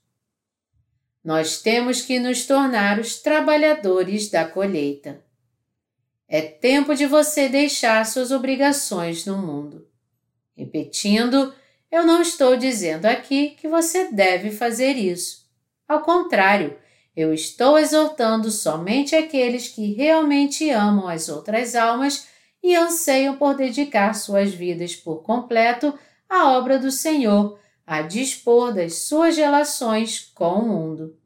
Nós 1.23 1.61
temos 1.61 2.01
que 2.01 2.19
nos 2.19 2.45
tornar 2.45 2.99
os 2.99 3.21
trabalhadores 3.21 4.29
da 4.29 4.45
colheita. 4.45 5.23
É 6.27 6.41
tempo 6.41 6.95
de 6.95 7.05
você 7.05 7.47
deixar 7.47 8.05
suas 8.05 8.31
obrigações 8.31 9.25
no 9.25 9.37
mundo. 9.37 9.87
Repetindo, 10.57 11.53
eu 11.91 12.05
não 12.05 12.21
estou 12.21 12.57
dizendo 12.57 13.05
aqui 13.05 13.51
que 13.51 13.67
você 13.67 14.11
deve 14.11 14.51
fazer 14.51 14.93
isso. 14.93 15.45
Ao 15.87 16.01
contrário, 16.01 16.77
eu 17.15 17.33
estou 17.33 17.77
exortando 17.77 18.49
somente 18.49 19.15
aqueles 19.15 19.67
que 19.67 19.93
realmente 19.93 20.69
amam 20.71 21.07
as 21.07 21.29
outras 21.29 21.75
almas 21.75 22.27
e 22.63 22.75
anseiam 22.75 23.37
por 23.37 23.55
dedicar 23.55 24.13
suas 24.15 24.53
vidas 24.53 24.95
por 24.95 25.21
completo 25.21 25.93
à 26.27 26.51
obra 26.57 26.79
do 26.79 26.89
Senhor, 26.89 27.59
a 27.85 28.01
dispor 28.01 28.73
das 28.73 28.99
suas 28.99 29.35
relações 29.35 30.31
com 30.33 30.59
o 30.59 30.67
mundo. 30.67 31.17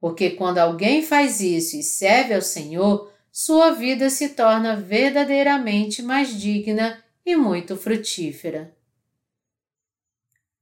Porque 0.00 0.30
quando 0.30 0.58
alguém 0.58 1.02
faz 1.02 1.40
isso 1.40 1.76
e 1.76 1.82
serve 1.82 2.34
ao 2.34 2.42
Senhor, 2.42 3.10
sua 3.32 3.72
vida 3.72 4.10
se 4.10 4.30
torna 4.30 4.76
verdadeiramente 4.76 6.02
mais 6.02 6.38
digna 6.38 7.02
e 7.24 7.34
muito 7.34 7.76
frutífera. 7.76 8.76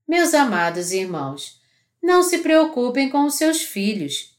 Meus 0.06 0.34
amados 0.34 0.92
irmãos, 0.92 1.60
não 2.02 2.22
se 2.22 2.38
preocupem 2.38 3.08
com 3.08 3.24
os 3.24 3.34
seus 3.34 3.62
filhos. 3.62 4.36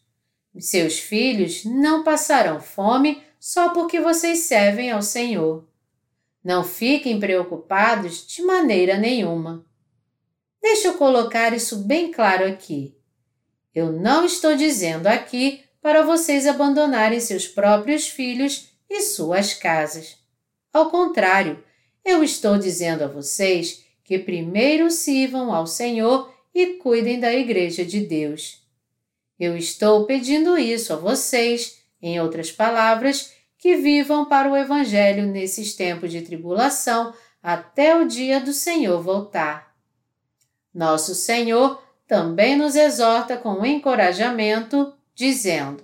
Seus 0.59 0.99
filhos 0.99 1.65
não 1.65 2.03
passarão 2.03 2.59
fome 2.59 3.21
só 3.39 3.69
porque 3.69 3.99
vocês 3.99 4.39
servem 4.39 4.91
ao 4.91 5.01
Senhor. 5.01 5.67
Não 6.43 6.63
fiquem 6.63 7.19
preocupados 7.19 8.25
de 8.27 8.41
maneira 8.41 8.97
nenhuma. 8.97 9.65
Deixa 10.63 10.87
eu 10.87 10.93
colocar 10.93 11.53
isso 11.53 11.79
bem 11.79 12.09
claro 12.09 12.47
aqui. 12.47 12.95
Eu 13.75 13.91
não 13.91 14.23
estou 14.23 14.55
dizendo 14.55 15.07
aqui 15.07 15.61
para 15.81 16.03
vocês 16.03 16.47
abandonarem 16.47 17.19
seus 17.19 17.45
próprios 17.45 18.07
filhos 18.07 18.69
e 18.89 19.01
suas 19.01 19.53
casas. 19.53 20.17
Ao 20.71 20.89
contrário, 20.89 21.61
eu 22.05 22.23
estou 22.23 22.57
dizendo 22.57 23.03
a 23.03 23.07
vocês 23.07 23.83
que 24.05 24.17
primeiro 24.17 24.89
sirvam 24.89 25.53
ao 25.53 25.67
Senhor 25.67 26.33
e 26.55 26.77
cuidem 26.77 27.19
da 27.19 27.33
Igreja 27.33 27.83
de 27.83 27.99
Deus. 27.99 28.63
Eu 29.37 29.57
estou 29.57 30.05
pedindo 30.05 30.57
isso 30.57 30.93
a 30.93 30.95
vocês, 30.95 31.83
em 32.01 32.21
outras 32.21 32.53
palavras, 32.53 33.33
que 33.57 33.75
vivam 33.75 34.23
para 34.23 34.49
o 34.49 34.55
Evangelho 34.55 35.27
nesses 35.27 35.75
tempos 35.75 36.09
de 36.09 36.21
tribulação 36.21 37.13
até 37.41 37.97
o 37.97 38.07
dia 38.07 38.39
do 38.39 38.53
Senhor 38.53 39.01
voltar. 39.01 39.72
Nosso 40.73 41.13
Senhor 41.13 41.81
também 42.07 42.57
nos 42.57 42.75
exorta 42.75 43.37
com 43.37 43.65
encorajamento, 43.65 44.93
dizendo: 45.13 45.83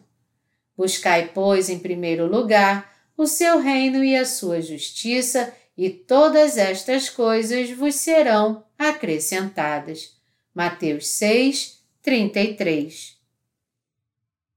Buscai, 0.76 1.32
pois, 1.34 1.70
em 1.70 1.80
primeiro 1.80 2.26
lugar 2.26 2.90
o 3.18 3.28
seu 3.28 3.60
reino 3.60 4.02
e 4.02 4.16
a 4.16 4.26
sua 4.26 4.62
justiça, 4.62 5.54
e 5.78 5.90
todas 5.90 6.58
estas 6.58 7.10
coisas 7.10 7.70
vos 7.72 7.96
serão 7.96 8.64
acrescentadas. 8.78 10.16
Mateus 10.56 11.08
6, 11.08 11.82
33. 12.02 13.18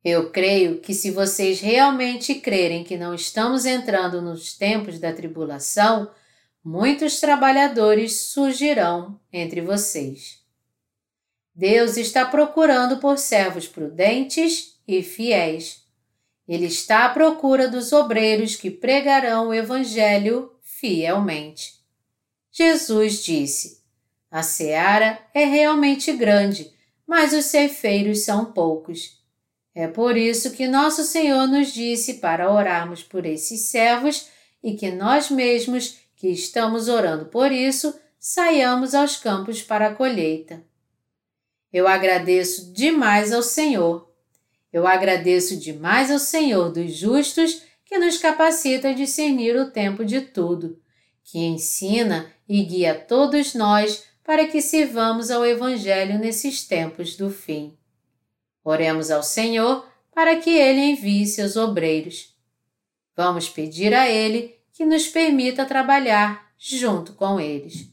Eu 0.05 0.30
creio 0.30 0.78
que 0.78 0.95
se 0.95 1.11
vocês 1.11 1.61
realmente 1.61 2.37
crerem 2.37 2.85
que 2.85 2.97
não 2.97 3.14
estamos 3.14 3.66
entrando 3.66 4.22
nos 4.22 4.57
tempos 4.57 4.99
da 4.99 5.12
tribulação, 5.12 6.09
muitos 6.65 7.21
trabalhadores 7.21 8.21
surgirão 8.21 9.21
entre 9.33 9.61
vocês. 9.61 10.41
Deus 11.55 11.97
está 11.97 12.25
procurando 12.25 12.99
por 12.99 13.19
servos 13.19 13.67
prudentes 13.69 14.81
e 14.87 15.03
fiéis. 15.03 15.83
Ele 16.49 16.67
está 16.67 17.05
à 17.07 17.09
procura 17.11 17.69
dos 17.69 17.93
obreiros 17.93 18.57
que 18.57 18.71
pregarão 18.71 19.49
o 19.49 19.55
Evangelho 19.55 20.53
fielmente. 20.63 21.75
Jesus 22.51 23.23
disse: 23.23 23.83
A 24.31 24.43
seara 24.43 25.19
é 25.35 25.45
realmente 25.45 26.13
grande, 26.13 26.73
mas 27.07 27.33
os 27.33 27.47
ceifeiros 27.47 28.21
são 28.21 28.47
poucos. 28.47 29.21
É 29.75 29.87
por 29.87 30.17
isso 30.17 30.51
que 30.51 30.67
nosso 30.69 31.03
Senhor 31.05 31.47
nos 31.47 31.73
disse 31.73 32.15
para 32.15 32.53
orarmos 32.53 33.03
por 33.03 33.25
esses 33.25 33.63
servos 33.63 34.29
e 34.63 34.75
que 34.75 34.91
nós 34.91 35.31
mesmos, 35.31 35.99
que 36.23 36.29
estamos 36.29 36.87
orando 36.87 37.27
por 37.27 37.51
isso, 37.51 37.99
saiamos 38.16 38.95
aos 38.95 39.16
campos 39.16 39.61
para 39.61 39.89
a 39.89 39.95
colheita. 39.97 40.62
Eu 41.73 41.89
agradeço 41.89 42.73
demais 42.73 43.33
ao 43.33 43.43
Senhor. 43.43 44.09
Eu 44.73 44.87
agradeço 44.87 45.57
demais 45.57 46.12
ao 46.12 46.20
Senhor 46.20 46.70
dos 46.70 46.95
justos 46.95 47.64
que 47.85 47.99
nos 47.99 48.18
capacita 48.18 48.91
a 48.91 48.93
discernir 48.93 49.57
o 49.57 49.73
tempo 49.73 50.05
de 50.05 50.20
tudo, 50.20 50.81
que 51.25 51.41
ensina 51.41 52.33
e 52.49 52.62
guia 52.62 52.95
todos 52.95 53.53
nós 53.53 54.05
para 54.23 54.47
que 54.47 54.62
sirvamos 54.62 55.29
ao 55.29 55.45
Evangelho 55.45 56.20
nesses 56.20 56.62
tempos 56.64 57.16
do 57.16 57.31
fim. 57.31 57.77
Oremos 58.62 59.11
ao 59.11 59.25
Senhor 59.25 59.85
para 60.14 60.37
que 60.37 60.51
Ele 60.51 60.83
envie 60.83 61.27
seus 61.27 61.57
obreiros. 61.57 62.33
Vamos 63.16 63.49
pedir 63.49 63.93
a 63.93 64.09
Ele 64.09 64.62
que 64.73 64.85
nos 64.85 65.07
permita 65.07 65.64
trabalhar 65.64 66.51
junto 66.59 67.12
com 67.12 67.41
eles. 67.41 67.89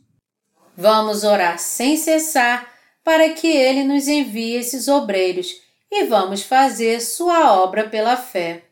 Vamos 0.75 1.23
orar 1.23 1.59
sem 1.59 1.97
cessar 1.97 2.71
para 3.03 3.29
que 3.29 3.47
ele 3.47 3.83
nos 3.83 4.07
envie 4.07 4.55
esses 4.55 4.87
obreiros 4.87 5.61
e 5.91 6.05
vamos 6.05 6.43
fazer 6.43 7.01
sua 7.01 7.53
obra 7.61 7.89
pela 7.89 8.15
fé. 8.15 8.63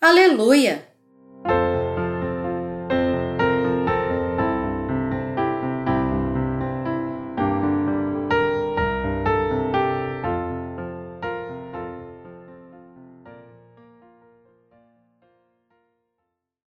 Aleluia! 0.00 0.87